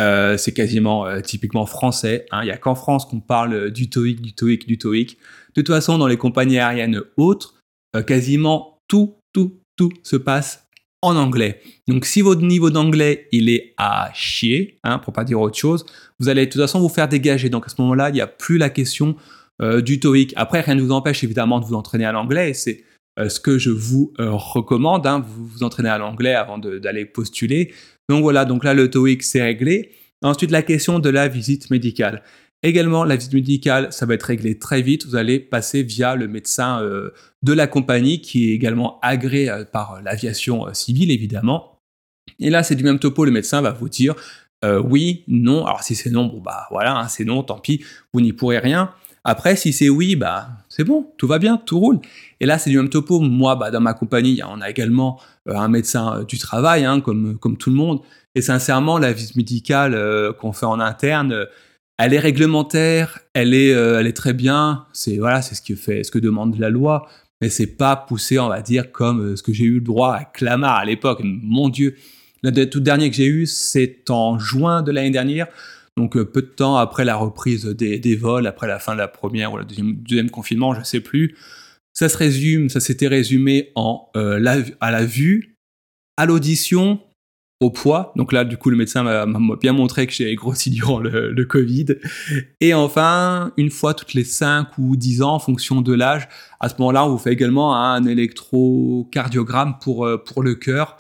Euh, 0.02 0.38
c'est 0.38 0.54
quasiment 0.54 1.06
euh, 1.06 1.20
typiquement 1.20 1.66
français. 1.66 2.26
Hein. 2.32 2.42
Il 2.42 2.46
n'y 2.46 2.52
a 2.52 2.58
qu'en 2.58 2.76
France 2.76 3.06
qu'on 3.06 3.20
parle 3.20 3.72
du 3.72 3.90
TOEIC, 3.90 4.22
du 4.22 4.34
TOEIC, 4.34 4.68
du 4.68 4.78
TOEIC. 4.78 5.18
De 5.56 5.62
toute 5.62 5.68
façon, 5.68 5.98
dans 5.98 6.08
les 6.08 6.18
compagnies 6.18 6.58
aériennes 6.58 7.02
autres, 7.18 7.56
euh, 7.96 8.02
quasiment 8.02 8.78
tout, 8.88 9.16
tout, 9.34 9.60
tout 9.78 9.92
se 10.04 10.16
passe 10.16 10.66
en 11.04 11.16
anglais. 11.16 11.62
Donc 11.88 12.06
si 12.06 12.22
votre 12.22 12.42
niveau 12.42 12.70
d'anglais 12.70 13.28
il 13.32 13.50
est 13.50 13.74
à 13.78 14.12
chier, 14.14 14.80
hein, 14.84 15.00
pour 15.00 15.14
pas 15.14 15.24
dire 15.24 15.42
autre 15.42 15.58
chose, 15.58 15.86
vous 16.20 16.30
allez 16.30 16.46
de 16.46 16.52
toute 16.52 16.62
façon 16.62 16.80
vous 16.80 16.90
faire 16.90 17.08
dégager. 17.08 17.50
Donc 17.50 17.66
à 17.66 17.70
ce 17.70 17.76
moment-là, 17.82 18.10
il 18.10 18.14
n'y 18.14 18.22
a 18.22 18.28
plus 18.28 18.58
la 18.58 18.70
question 18.70 19.16
du 19.84 20.00
TOEIC. 20.00 20.34
Après, 20.38 20.62
rien 20.62 20.74
ne 20.74 20.82
vous 20.82 20.92
empêche 20.92 21.24
évidemment 21.24 21.60
de 21.60 21.66
vous 21.66 21.76
entraîner 21.76 22.06
à 22.06 22.12
l'anglais. 22.12 22.56
Ce 23.28 23.40
que 23.40 23.58
je 23.58 23.70
vous 23.70 24.14
recommande. 24.18 25.08
Hein. 25.08 25.26
vous 25.26 25.46
vous 25.46 25.64
entraînez 25.64 25.90
à 25.90 25.98
l'anglais 25.98 26.34
avant 26.34 26.58
d'aller 26.58 27.06
postuler. 27.06 27.74
Donc 28.10 28.24
voilà, 28.24 28.46
donc 28.46 28.64
là 28.64 28.74
le 28.74 28.90
TOEIC 28.90 29.24
c'est 29.24 29.42
réglé. 29.42 29.92
Ensuite 30.22 30.52
la 30.52 30.62
question 30.62 31.00
de 31.00 31.10
la 31.10 31.28
visite 31.28 31.70
médicale. 31.72 32.24
Également 32.64 33.04
la 33.04 33.16
visite 33.16 33.34
médicale, 33.34 33.92
ça 33.92 34.06
va 34.06 34.14
être 34.14 34.24
réglé 34.24 34.60
très 34.60 34.84
vite. 34.84 35.08
Vous 35.08 35.16
allez 35.16 35.40
passer 35.40 35.82
via 35.82 36.16
le 36.16 36.28
médecin 36.28 36.82
euh, 36.82 37.12
de 37.42 37.54
la 37.54 37.66
compagnie 37.66 38.22
qui 38.22 38.52
est 38.52 38.54
également 38.54 39.00
agréé 39.02 39.50
euh, 39.50 39.66
par 39.66 40.02
l'aviation 40.04 40.68
euh, 40.68 40.74
civile 40.74 41.10
évidemment. 41.10 41.80
Et 42.40 42.52
là 42.52 42.62
c'est 42.62 42.76
du 42.76 42.84
même 42.84 43.00
topo, 43.00 43.26
le 43.26 43.32
médecin 43.32 43.62
va 43.62 43.72
vous 43.72 43.90
dire 43.90 44.16
oui, 44.64 45.24
non. 45.28 45.66
Alors 45.66 45.82
si 45.82 45.96
c'est 45.96 46.12
non, 46.12 46.28
bon 46.28 46.40
bah 46.40 46.68
voilà, 46.70 46.96
hein, 46.96 47.08
c'est 47.08 47.26
non, 47.26 47.42
tant 47.42 47.58
pis, 47.58 47.84
vous 48.14 48.22
n'y 48.22 48.32
pourrez 48.32 48.60
rien. 48.60 48.94
Après, 49.24 49.56
si 49.56 49.72
c'est 49.72 49.90
oui, 49.90 50.16
bah 50.16 50.50
c'est 50.68 50.84
bon, 50.84 51.12
tout 51.18 51.28
va 51.28 51.38
bien, 51.38 51.58
tout 51.58 51.80
roule. 51.80 52.00
Et 52.40 52.46
là, 52.46 52.58
c'est 52.58 52.70
du 52.70 52.78
même 52.78 52.90
topo. 52.90 53.20
Moi, 53.20 53.56
bah, 53.56 53.70
dans 53.70 53.82
ma 53.82 53.94
compagnie, 53.94 54.42
on 54.48 54.62
a 54.62 54.70
également 54.70 55.20
euh, 55.48 55.56
un 55.56 55.68
médecin 55.68 56.20
euh, 56.20 56.24
du 56.24 56.40
travail, 56.40 56.86
hein, 56.86 57.02
comme, 57.02 57.38
comme 57.38 57.58
tout 57.58 57.70
le 57.70 57.76
monde. 57.76 58.00
Et 58.34 58.42
sincèrement, 58.42 58.98
la 58.98 59.14
visite 59.14 59.36
médicale 59.36 59.94
euh, 59.94 60.34
qu'on 60.34 60.54
fait 60.54 60.66
en 60.66 60.80
interne, 60.80 61.46
elle 61.98 62.14
est 62.14 62.20
réglementaire, 62.20 63.20
elle 63.34 63.54
est, 63.54 63.70
elle 63.70 64.08
est 64.08 64.18
très 64.18 64.34
bien. 64.34 64.88
C'est 64.92 65.18
voilà, 65.18 65.44
c'est 65.44 65.54
ce 65.54 65.62
que 65.62 65.76
fait, 65.76 66.04
ce 66.04 66.10
que 66.10 66.18
demande 66.18 66.58
la 66.58 66.72
loi. 66.72 67.08
Mais 67.42 67.50
c'est 67.50 67.68
pas 67.78 67.96
poussé, 67.96 68.40
on 68.40 68.48
va 68.50 68.62
dire, 68.62 68.92
comme 68.92 69.36
ce 69.36 69.44
que 69.44 69.54
j'ai 69.54 69.66
eu 69.66 69.76
le 69.76 69.82
droit 69.82 70.14
à 70.14 70.26
Clamart 70.26 70.78
à 70.78 70.86
l'époque. 70.86 71.20
Mon 71.24 71.70
Dieu, 71.70 71.96
le 72.42 72.66
tout 72.66 72.80
dernier 72.80 73.10
que 73.12 73.16
j'ai 73.16 73.28
eu, 73.28 73.46
c'est 73.46 74.10
en 74.10 74.40
juin 74.40 74.82
de 74.82 74.92
l'année 74.92 75.12
dernière. 75.12 75.48
Donc 76.02 76.20
peu 76.20 76.42
de 76.42 76.48
temps 76.48 76.78
après 76.78 77.06
la 77.06 77.16
reprise 77.16 77.66
des, 77.66 78.00
des, 78.00 78.16
vols, 78.16 78.48
après 78.48 78.66
la 78.66 78.80
fin 78.80 78.94
de 78.94 78.98
la 78.98 79.08
première 79.08 79.54
ou 79.54 79.58
le 79.58 79.66
deuxième, 79.66 80.32
confinement, 80.32 80.74
je 80.74 80.80
ne 80.80 80.84
sais 80.84 81.00
plus, 81.00 81.36
ça 81.94 82.10
se 82.10 82.18
résume, 82.18 82.70
ça 82.70 82.80
s'était 82.80 83.08
résumé 83.08 83.72
en 83.76 84.10
euh, 84.18 84.44
à 84.80 84.90
la 84.90 85.06
vue, 85.06 85.58
à 86.18 86.26
l'audition, 86.26 87.00
au 87.60 87.70
poids. 87.70 88.14
Donc 88.16 88.34
là, 88.34 88.46
du 88.46 88.58
coup, 88.58 88.72
le 88.72 88.78
médecin 88.78 89.04
m'a 89.04 89.56
bien 89.58 89.74
montré 89.74 90.08
que 90.08 90.14
j'ai 90.14 90.34
grossi 90.34 90.70
durant 90.72 91.00
le, 91.00 91.46
Covid. 91.46 91.86
Et 92.62 92.74
enfin, 92.74 93.52
une 93.56 93.70
fois 93.70 93.94
toutes 93.94 94.16
les 94.16 94.24
5 94.24 94.78
ou 94.80 94.96
10 94.96 95.22
ans, 95.22 95.36
en 95.36 95.40
fonction 95.40 95.82
de 95.82 95.94
l'âge, 95.94 96.28
à 96.60 96.68
ce 96.68 96.74
moment-là, 96.80 97.06
on 97.06 97.10
vous 97.10 97.20
fait 97.20 97.32
également 97.32 97.76
un 97.76 98.06
électrocardiogramme 98.06 99.76
pour, 99.80 100.08
euh, 100.08 100.18
pour 100.18 100.42
le 100.42 100.56
cœur. 100.56 100.98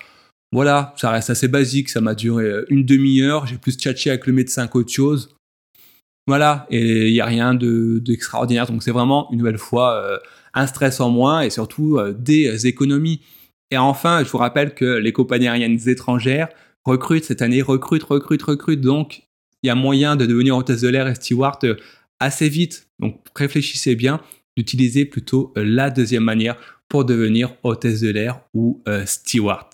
Voilà, 0.52 0.94
ça 0.98 1.12
reste 1.12 1.30
assez 1.30 1.48
basique, 1.48 1.90
ça 1.90 2.02
m'a 2.02 2.14
duré 2.14 2.46
euh, 2.46 2.66
une 2.70 2.86
demi-heure, 2.86 3.48
j'ai 3.48 3.58
plus 3.58 3.78
tchatché 3.78 4.10
avec 4.10 4.28
le 4.28 4.34
médecin 4.34 4.68
qu'autre 4.68 4.92
chose. 4.92 5.36
Voilà, 6.28 6.68
et 6.70 7.08
il 7.08 7.14
n'y 7.14 7.22
a 7.22 7.26
rien 7.26 7.54
d'extraordinaire. 7.56 8.68
Donc 8.68 8.84
c'est 8.84 8.92
vraiment, 8.92 9.28
une 9.32 9.40
nouvelle 9.40 9.58
fois, 9.58 10.22
un 10.54 10.68
stress 10.68 11.00
en 11.00 11.10
moins 11.10 11.42
et 11.42 11.50
surtout 11.50 11.98
euh, 11.98 12.14
des 12.14 12.68
économies. 12.68 13.22
Et 13.72 13.78
enfin, 13.78 14.24
je 14.24 14.30
vous 14.30 14.38
rappelle 14.38 14.74
que 14.74 14.86
les 14.86 15.14
compagnies 15.14 15.48
aériennes 15.48 15.80
étrangères 15.88 16.50
recrutent 16.84 17.26
cette 17.26 17.42
année, 17.42 17.62
recrutent, 17.62 18.04
recrutent, 18.04 18.44
recrutent. 18.44 18.82
Donc, 18.82 19.24
il 19.64 19.68
y 19.68 19.70
a 19.70 19.76
moyen 19.76 20.16
de 20.16 20.26
devenir 20.26 20.58
hôtesse 20.58 20.82
de 20.82 20.90
l'air 20.90 21.08
et 21.08 21.16
steward 21.16 21.64
euh, 21.64 21.76
assez 22.20 22.50
vite. 22.50 22.88
Donc, 23.00 23.22
réfléchissez 23.36 23.96
bien 23.96 24.22
d'utiliser 24.58 25.06
plutôt 25.06 25.54
euh, 25.58 25.64
la 25.64 25.90
deuxième 25.90 26.24
manière 26.24 26.58
pour 26.90 27.06
devenir 27.06 27.56
hôtesse 27.64 28.02
de 28.02 28.10
l'air 28.10 28.42
ou 28.54 28.84
steward. 29.06 29.70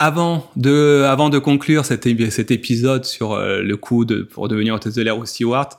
Avant 0.00 0.50
de, 0.56 1.04
avant 1.08 1.30
de 1.30 1.38
conclure 1.38 1.84
cet, 1.84 2.06
épisode 2.06 3.04
sur 3.04 3.38
le 3.38 3.76
coût 3.76 4.04
de, 4.04 4.22
pour 4.22 4.48
devenir 4.48 4.74
hôtesse 4.74 4.94
de 4.94 5.02
l'air 5.02 5.16
ou 5.16 5.24
steward, 5.24 5.72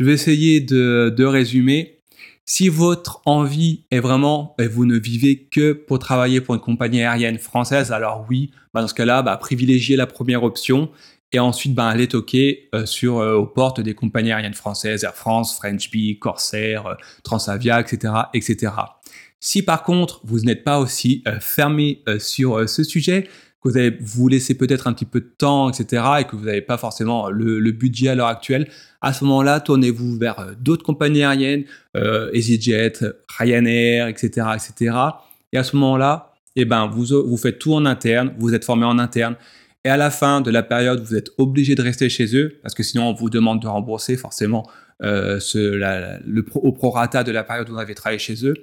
je 0.00 0.06
vais 0.06 0.14
essayer 0.14 0.60
de, 0.60 1.24
résumer 1.24 1.98
si 2.46 2.68
votre 2.68 3.20
envie 3.26 3.84
est 3.90 4.00
vraiment, 4.00 4.56
et 4.58 4.66
vous 4.66 4.86
ne 4.86 4.98
vivez 4.98 5.44
que 5.44 5.72
pour 5.72 5.98
travailler 5.98 6.40
pour 6.40 6.54
une 6.54 6.60
compagnie 6.60 7.02
aérienne 7.02 7.38
française, 7.38 7.92
alors 7.92 8.26
oui, 8.28 8.50
bah, 8.72 8.80
dans 8.80 8.88
ce 8.88 8.94
cas-là, 8.94 9.22
bah, 9.22 9.36
privilégiez 9.36 9.94
la 9.96 10.06
première 10.06 10.42
option 10.42 10.90
et 11.32 11.38
ensuite 11.38 11.74
bah, 11.74 11.86
allez 11.86 12.08
toquer 12.08 12.68
euh, 12.74 12.86
sur, 12.86 13.18
euh, 13.18 13.34
aux 13.34 13.46
portes 13.46 13.80
des 13.80 13.94
compagnies 13.94 14.32
aériennes 14.32 14.54
françaises, 14.54 15.04
Air 15.04 15.14
France, 15.14 15.54
French 15.54 15.90
Bee, 15.90 16.18
Corsair, 16.18 16.86
euh, 16.86 16.94
Transavia, 17.22 17.80
etc., 17.80 18.14
etc. 18.34 18.72
Si 19.38 19.62
par 19.62 19.84
contre 19.84 20.20
vous 20.24 20.40
n'êtes 20.40 20.64
pas 20.64 20.80
aussi 20.80 21.22
fermé 21.40 22.02
sur 22.18 22.68
ce 22.68 22.84
sujet, 22.84 23.26
que 23.62 23.68
vous, 23.68 23.76
avez, 23.76 23.96
vous 24.00 24.28
laissez 24.28 24.56
peut-être 24.56 24.86
un 24.86 24.92
petit 24.92 25.04
peu 25.04 25.20
de 25.20 25.30
temps, 25.36 25.70
etc., 25.70 26.02
et 26.20 26.24
que 26.24 26.36
vous 26.36 26.44
n'avez 26.44 26.62
pas 26.62 26.78
forcément 26.78 27.30
le, 27.30 27.70
budget 27.72 28.08
à 28.08 28.14
l'heure 28.14 28.28
actuelle, 28.28 28.68
à 29.00 29.12
ce 29.12 29.24
moment-là, 29.24 29.60
tournez-vous 29.60 30.18
vers 30.18 30.38
euh, 30.40 30.52
d'autres 30.58 30.84
compagnies 30.84 31.22
aériennes, 31.22 31.64
euh, 31.96 32.30
EasyJet, 32.32 32.92
Ryanair, 33.38 34.08
etc., 34.08 34.48
etc. 34.54 34.96
Et 35.52 35.58
à 35.58 35.64
ce 35.64 35.76
moment-là, 35.76 36.32
eh 36.56 36.64
ben, 36.64 36.86
vous, 36.86 37.36
faites 37.36 37.58
tout 37.58 37.74
en 37.74 37.86
interne, 37.86 38.34
vous 38.38 38.54
êtes 38.54 38.64
formé 38.64 38.84
en 38.84 38.98
interne, 38.98 39.36
et 39.84 39.88
à 39.88 39.96
la 39.96 40.10
fin 40.10 40.40
de 40.40 40.50
la 40.50 40.62
période, 40.62 41.00
vous 41.00 41.14
êtes 41.14 41.30
obligé 41.38 41.74
de 41.74 41.82
rester 41.82 42.08
chez 42.08 42.36
eux, 42.36 42.58
parce 42.62 42.74
que 42.74 42.82
sinon 42.82 43.08
on 43.08 43.14
vous 43.14 43.30
demande 43.30 43.62
de 43.62 43.66
rembourser 43.66 44.16
forcément 44.16 44.68
euh, 45.02 45.40
ce, 45.40 45.58
le 45.58 46.44
au 46.54 46.72
prorata 46.72 47.24
de 47.24 47.32
la 47.32 47.44
période 47.44 47.70
où 47.70 47.72
vous 47.72 47.78
avez 47.78 47.94
travaillé 47.94 48.18
chez 48.18 48.46
eux. 48.46 48.54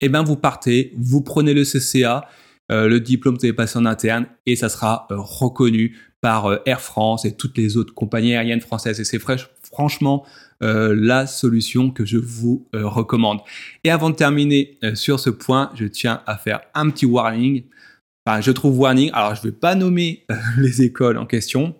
Eh 0.00 0.08
ben, 0.08 0.22
vous 0.22 0.36
partez, 0.36 0.92
vous 0.96 1.22
prenez 1.22 1.54
le 1.54 1.64
CCA, 1.64 2.28
le 2.70 3.00
diplôme 3.00 3.36
que 3.36 3.40
vous 3.40 3.46
avez 3.46 3.52
passé 3.52 3.78
en 3.78 3.84
interne 3.84 4.26
et 4.46 4.54
ça 4.54 4.68
sera 4.68 5.08
euh, 5.10 5.16
reconnu 5.18 5.98
par 6.20 6.46
euh, 6.46 6.58
Air 6.66 6.80
France 6.80 7.24
et 7.24 7.36
toutes 7.36 7.58
les 7.58 7.76
autres 7.76 7.94
compagnies 7.94 8.34
aériennes 8.34 8.60
françaises. 8.60 9.00
Et 9.00 9.04
c'est 9.04 9.20
franchement 9.62 10.24
la 10.62 11.26
solution 11.26 11.90
que 11.90 12.04
je 12.04 12.18
vous 12.18 12.68
recommande. 12.74 13.40
Et 13.82 13.90
avant 13.90 14.10
de 14.10 14.14
terminer 14.14 14.78
sur 14.92 15.18
ce 15.18 15.30
point, 15.30 15.70
je 15.74 15.86
tiens 15.86 16.22
à 16.26 16.36
faire 16.36 16.60
un 16.74 16.90
petit 16.90 17.06
warning. 17.06 17.64
Enfin, 18.26 18.42
je 18.42 18.50
trouve 18.50 18.78
warning. 18.78 19.10
Alors, 19.14 19.34
je 19.34 19.40
ne 19.40 19.44
vais 19.44 19.56
pas 19.56 19.74
nommer 19.74 20.26
les 20.58 20.82
écoles 20.82 21.16
en 21.16 21.24
question, 21.24 21.74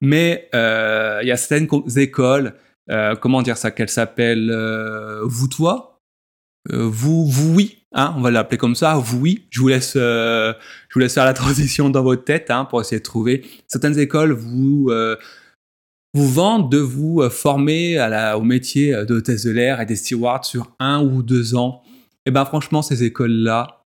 mais 0.00 0.48
il 0.54 1.26
y 1.26 1.30
a 1.30 1.36
certaines 1.36 1.68
écoles, 1.98 2.54
comment 3.20 3.42
dire 3.42 3.58
ça, 3.58 3.70
qu'elles 3.72 3.90
s'appellent 3.90 4.54
vous 5.24 5.48
toi, 5.48 5.87
vous 6.70 7.26
vous 7.26 7.54
oui, 7.54 7.78
Hein, 7.94 8.12
on 8.16 8.20
va 8.20 8.30
l'appeler 8.30 8.58
comme 8.58 8.74
ça. 8.74 9.02
Oui, 9.18 9.46
je 9.50 9.60
vous 9.60 9.68
laisse, 9.68 9.94
euh, 9.96 10.52
je 10.88 10.94
vous 10.94 11.00
laisse 11.00 11.14
faire 11.14 11.24
la 11.24 11.32
transition 11.34 11.88
dans 11.88 12.02
votre 12.02 12.24
tête 12.24 12.50
hein, 12.50 12.64
pour 12.66 12.80
essayer 12.80 12.98
de 12.98 13.04
trouver. 13.04 13.46
Certaines 13.66 13.98
écoles 13.98 14.32
vous 14.32 14.88
euh, 14.90 15.16
vous 16.14 16.28
vendent 16.28 16.70
de 16.70 16.78
vous 16.78 17.22
euh, 17.22 17.30
former 17.30 17.98
au 18.36 18.42
métier 18.42 19.04
d'hôtesse 19.06 19.44
de 19.44 19.50
l'air 19.50 19.80
et 19.80 19.86
des 19.86 19.96
stewards 19.96 20.44
sur 20.44 20.70
un 20.78 21.02
ou 21.02 21.22
deux 21.22 21.54
ans. 21.54 21.82
Et 22.26 22.28
eh 22.28 22.30
ben 22.30 22.44
franchement, 22.44 22.82
ces 22.82 23.04
écoles-là, 23.04 23.84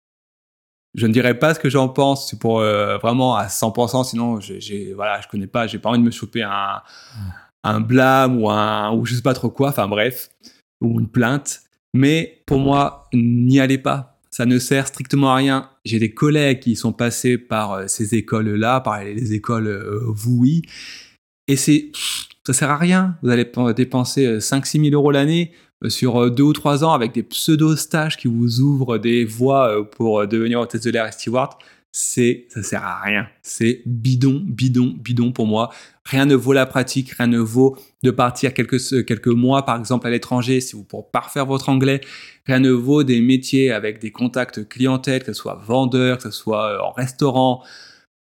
je 0.95 1.07
ne 1.07 1.13
dirais 1.13 1.39
pas 1.39 1.55
ce 1.55 1.61
que 1.61 1.71
j'en 1.71 1.89
pense 1.89 2.29
c'est 2.29 2.41
pour 2.41 2.59
vraiment 2.59 3.37
à 3.37 3.47
100%. 3.47 4.05
Sinon, 4.05 4.41
j'ai 4.41 4.93
voilà, 4.95 5.21
je 5.21 5.29
connais 5.29 5.47
pas, 5.47 5.69
j'ai 5.69 5.79
pas 5.79 5.91
envie 5.91 6.01
de 6.01 6.05
me 6.05 6.11
choper 6.11 6.43
un 6.43 6.83
un 7.63 7.81
blâme 7.81 8.43
ou 8.43 8.51
un 8.51 8.93
ou 8.93 9.07
je 9.07 9.15
sais 9.15 9.23
pas 9.23 9.35
trop 9.35 9.51
quoi. 9.51 9.69
Enfin 9.69 9.87
bref, 9.87 10.31
ou 10.81 10.99
une 10.99 11.09
plainte. 11.09 11.62
Mais 11.95 12.43
pour 12.47 12.59
moi, 12.59 13.09
n'y 13.13 13.61
allez 13.61 13.79
pas. 13.79 14.19
Ça 14.31 14.47
ne 14.47 14.59
sert 14.59 14.87
strictement 14.87 15.33
à 15.33 15.37
rien. 15.37 15.69
J'ai 15.85 15.99
des 15.99 16.15
collègues 16.15 16.61
qui 16.61 16.75
sont 16.75 16.93
passés 16.93 17.37
par 17.37 17.73
euh, 17.73 17.87
ces 17.87 18.15
écoles-là, 18.15 18.81
par 18.81 19.05
les 19.05 19.35
écoles 19.35 19.67
euh, 19.67 20.15
et 21.49 21.57
c'est 21.57 21.91
ça 22.47 22.53
sert 22.53 22.71
à 22.71 22.79
rien. 22.79 23.17
Vous 23.23 23.29
allez 23.29 23.47
dépenser 23.77 24.39
5-6 24.39 24.79
euh, 24.79 24.91
000 24.91 24.95
euros 24.95 25.11
l'année 25.11 25.53
sur 25.89 26.31
deux 26.31 26.45
ou 26.45 26.53
trois 26.53 26.85
ans 26.85 26.93
avec 26.93 27.13
des 27.13 27.25
pseudo-stages 27.25 28.17
qui 28.17 28.29
vous 28.29 28.61
ouvrent 28.61 28.99
des 28.99 29.25
voies 29.25 29.89
pour 29.91 30.27
devenir 30.29 30.61
hôtesse 30.61 30.83
de 30.83 30.91
l'air 30.91 31.07
et 31.07 31.13
steward 31.13 31.55
c'est 31.93 32.47
ça 32.49 32.63
sert 32.63 32.83
à 32.83 33.03
rien. 33.03 33.29
C'est 33.43 33.83
bidon, 33.85 34.43
bidon, 34.45 34.95
bidon 34.99 35.31
pour 35.31 35.47
moi. 35.47 35.71
Rien 36.07 36.25
ne 36.25 36.35
vaut 36.35 36.55
la 36.55 36.65
pratique, 36.65 37.11
rien 37.11 37.27
ne 37.27 37.39
vaut 37.39 37.77
de 38.03 38.11
partir 38.11 38.55
quelques 38.55 39.07
quelques 39.07 39.29
mois 39.29 39.67
par 39.67 39.79
exemple 39.79 40.07
à 40.07 40.11
l'étranger 40.11 40.63
si 40.63 40.75
vous 40.75 40.85
pour 40.85 41.11
parfaire 41.11 41.45
votre 41.45 41.69
anglais. 41.69 42.01
Rien 42.47 42.61
ne 42.61 42.71
vaut 42.71 43.05
des 43.05 43.21
métiers 43.21 43.71
avec 43.71 44.01
des 44.01 44.11
contacts 44.11 44.67
clientèle, 44.69 45.23
que 45.23 45.35
ce 45.35 45.41
soit 45.41 45.61
vendeur, 45.67 46.17
que 46.17 46.25
ce 46.25 46.31
soit 46.31 46.73
euh, 46.73 46.79
en 46.81 46.93
restaurant. 46.93 47.63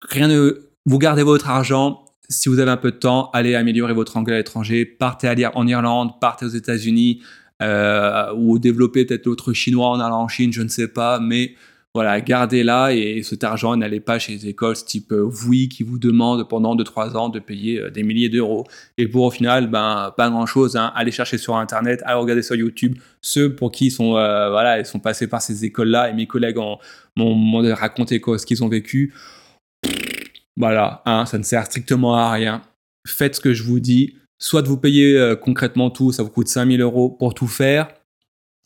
Rien 0.02 0.28
ne 0.28 0.68
vous 0.84 0.98
gardez 0.98 1.22
votre 1.22 1.48
argent. 1.48 2.04
Si 2.28 2.50
vous 2.50 2.58
avez 2.58 2.70
un 2.70 2.76
peu 2.76 2.90
de 2.90 2.96
temps, 2.96 3.30
allez 3.32 3.54
améliorer 3.54 3.94
votre 3.94 4.18
anglais 4.18 4.34
à 4.34 4.38
l'étranger. 4.38 4.84
Partez 4.84 5.28
aller 5.28 5.46
en 5.46 5.66
Irlande, 5.66 6.20
partez 6.20 6.44
aux 6.44 6.50
États-Unis 6.50 7.22
euh, 7.62 8.34
ou 8.34 8.58
développez 8.58 9.06
peut-être 9.06 9.26
l'autre 9.26 9.54
chinois 9.54 9.88
en 9.88 10.00
allant 10.00 10.22
en 10.22 10.28
Chine, 10.28 10.52
je 10.52 10.62
ne 10.62 10.68
sais 10.68 10.88
pas, 10.88 11.20
mais 11.20 11.54
voilà, 11.96 12.20
gardez-la 12.20 12.92
et 12.92 13.22
cet 13.22 13.42
argent 13.42 13.74
n'allez 13.74 14.00
pas 14.00 14.18
chez 14.18 14.32
les 14.32 14.48
écoles 14.48 14.76
type 14.76 15.12
euh, 15.12 15.26
VUI 15.26 15.70
qui 15.70 15.82
vous 15.82 15.98
demandent 15.98 16.46
pendant 16.46 16.76
2-3 16.76 17.16
ans 17.16 17.30
de 17.30 17.38
payer 17.38 17.80
euh, 17.80 17.90
des 17.90 18.02
milliers 18.02 18.28
d'euros. 18.28 18.66
Et 18.98 19.08
pour 19.08 19.24
au 19.24 19.30
final, 19.30 19.70
ben, 19.70 20.12
pas 20.14 20.28
grand-chose. 20.28 20.76
Hein. 20.76 20.92
Allez 20.94 21.10
chercher 21.10 21.38
sur 21.38 21.56
Internet, 21.56 22.02
allez 22.04 22.20
regarder 22.20 22.42
sur 22.42 22.54
YouTube 22.54 22.98
ceux 23.22 23.54
pour 23.54 23.72
qui 23.72 23.86
ils 23.86 23.90
sont, 23.90 24.14
euh, 24.18 24.50
voilà, 24.50 24.78
ils 24.78 24.84
sont 24.84 24.98
passés 24.98 25.26
par 25.26 25.40
ces 25.40 25.64
écoles-là 25.64 26.10
et 26.10 26.12
mes 26.12 26.26
collègues 26.26 26.58
m'ont 27.16 27.74
raconté 27.74 28.20
quoi, 28.20 28.38
ce 28.38 28.44
qu'ils 28.44 28.62
ont 28.62 28.68
vécu. 28.68 29.14
Voilà, 30.58 31.00
hein, 31.06 31.24
ça 31.24 31.38
ne 31.38 31.44
sert 31.44 31.64
strictement 31.64 32.14
à 32.14 32.30
rien. 32.30 32.60
Faites 33.06 33.36
ce 33.36 33.40
que 33.40 33.54
je 33.54 33.62
vous 33.62 33.80
dis. 33.80 34.16
Soit 34.38 34.60
de 34.60 34.68
vous 34.68 34.76
payer 34.76 35.34
concrètement 35.40 35.88
tout, 35.88 36.12
ça 36.12 36.22
vous 36.22 36.28
coûte 36.28 36.48
5000 36.48 36.82
euros 36.82 37.08
pour 37.08 37.32
tout 37.32 37.46
faire 37.46 37.88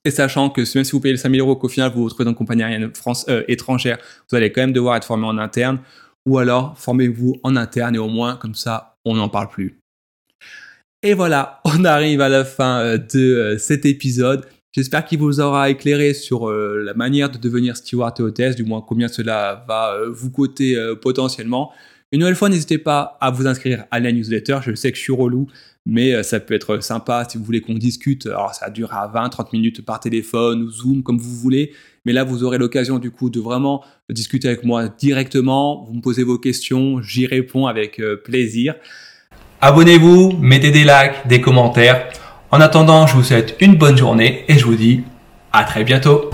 et 0.04 0.10
sachant 0.10 0.48
que 0.48 0.62
même 0.74 0.84
si 0.84 0.92
vous 0.92 1.00
payez 1.00 1.12
les 1.12 1.18
5000 1.18 1.40
euros, 1.40 1.56
qu'au 1.56 1.68
final 1.68 1.90
vous 1.90 2.00
vous 2.00 2.04
retrouvez 2.04 2.24
dans 2.24 2.30
une 2.30 2.36
compagnie 2.36 2.62
aérienne 2.62 2.90
euh, 3.28 3.44
étrangère, 3.48 3.98
vous 4.30 4.36
allez 4.36 4.50
quand 4.50 4.62
même 4.62 4.72
devoir 4.72 4.96
être 4.96 5.04
formé 5.04 5.26
en 5.26 5.38
interne. 5.38 5.80
Ou 6.26 6.38
alors 6.38 6.78
formez-vous 6.78 7.36
en 7.42 7.56
interne 7.56 7.94
et 7.94 7.98
au 7.98 8.08
moins 8.08 8.36
comme 8.36 8.54
ça 8.54 8.96
on 9.04 9.14
n'en 9.14 9.28
parle 9.28 9.48
plus. 9.48 9.78
Et 11.02 11.14
voilà, 11.14 11.60
on 11.64 11.84
arrive 11.84 12.20
à 12.20 12.28
la 12.28 12.44
fin 12.44 12.80
euh, 12.80 12.98
de 12.98 13.18
euh, 13.18 13.58
cet 13.58 13.84
épisode. 13.84 14.46
J'espère 14.72 15.04
qu'il 15.04 15.18
vous 15.18 15.40
aura 15.40 15.68
éclairé 15.68 16.14
sur 16.14 16.48
la 16.48 16.94
manière 16.94 17.28
de 17.28 17.38
devenir 17.38 17.76
steward 17.76 18.20
et 18.20 18.22
hôtesse, 18.22 18.54
du 18.54 18.62
moins 18.62 18.80
combien 18.80 19.08
cela 19.08 19.64
va 19.66 19.96
vous 20.08 20.30
coûter 20.30 20.76
potentiellement. 21.02 21.72
Une 22.12 22.20
nouvelle 22.20 22.34
fois, 22.34 22.48
n'hésitez 22.48 22.78
pas 22.78 23.16
à 23.20 23.30
vous 23.30 23.46
inscrire 23.46 23.84
à 23.92 24.00
la 24.00 24.10
newsletter. 24.10 24.58
Je 24.62 24.74
sais 24.74 24.90
que 24.90 24.98
je 24.98 25.02
suis 25.02 25.12
relou, 25.12 25.46
mais 25.86 26.12
euh, 26.12 26.24
ça 26.24 26.40
peut 26.40 26.54
être 26.54 26.82
sympa 26.82 27.24
si 27.28 27.38
vous 27.38 27.44
voulez 27.44 27.60
qu'on 27.60 27.74
discute. 27.74 28.26
Alors 28.26 28.52
ça 28.52 28.68
dure 28.68 28.92
à 28.92 29.06
20-30 29.08 29.48
minutes 29.52 29.84
par 29.84 30.00
téléphone 30.00 30.62
ou 30.62 30.70
Zoom, 30.70 31.04
comme 31.04 31.18
vous 31.18 31.36
voulez. 31.36 31.72
Mais 32.04 32.12
là, 32.12 32.24
vous 32.24 32.42
aurez 32.42 32.58
l'occasion 32.58 32.98
du 32.98 33.12
coup 33.12 33.30
de 33.30 33.38
vraiment 33.38 33.84
discuter 34.08 34.48
avec 34.48 34.64
moi 34.64 34.88
directement. 34.88 35.84
Vous 35.84 35.94
me 35.94 36.00
posez 36.00 36.24
vos 36.24 36.38
questions, 36.38 37.00
j'y 37.00 37.26
réponds 37.26 37.66
avec 37.66 38.00
euh, 38.00 38.16
plaisir. 38.16 38.74
Abonnez-vous, 39.60 40.36
mettez 40.40 40.72
des 40.72 40.84
likes, 40.84 41.28
des 41.28 41.40
commentaires. 41.40 42.08
En 42.50 42.60
attendant, 42.60 43.06
je 43.06 43.14
vous 43.14 43.22
souhaite 43.22 43.54
une 43.60 43.76
bonne 43.76 43.96
journée 43.96 44.44
et 44.48 44.58
je 44.58 44.64
vous 44.64 44.74
dis 44.74 45.02
à 45.52 45.62
très 45.62 45.84
bientôt. 45.84 46.30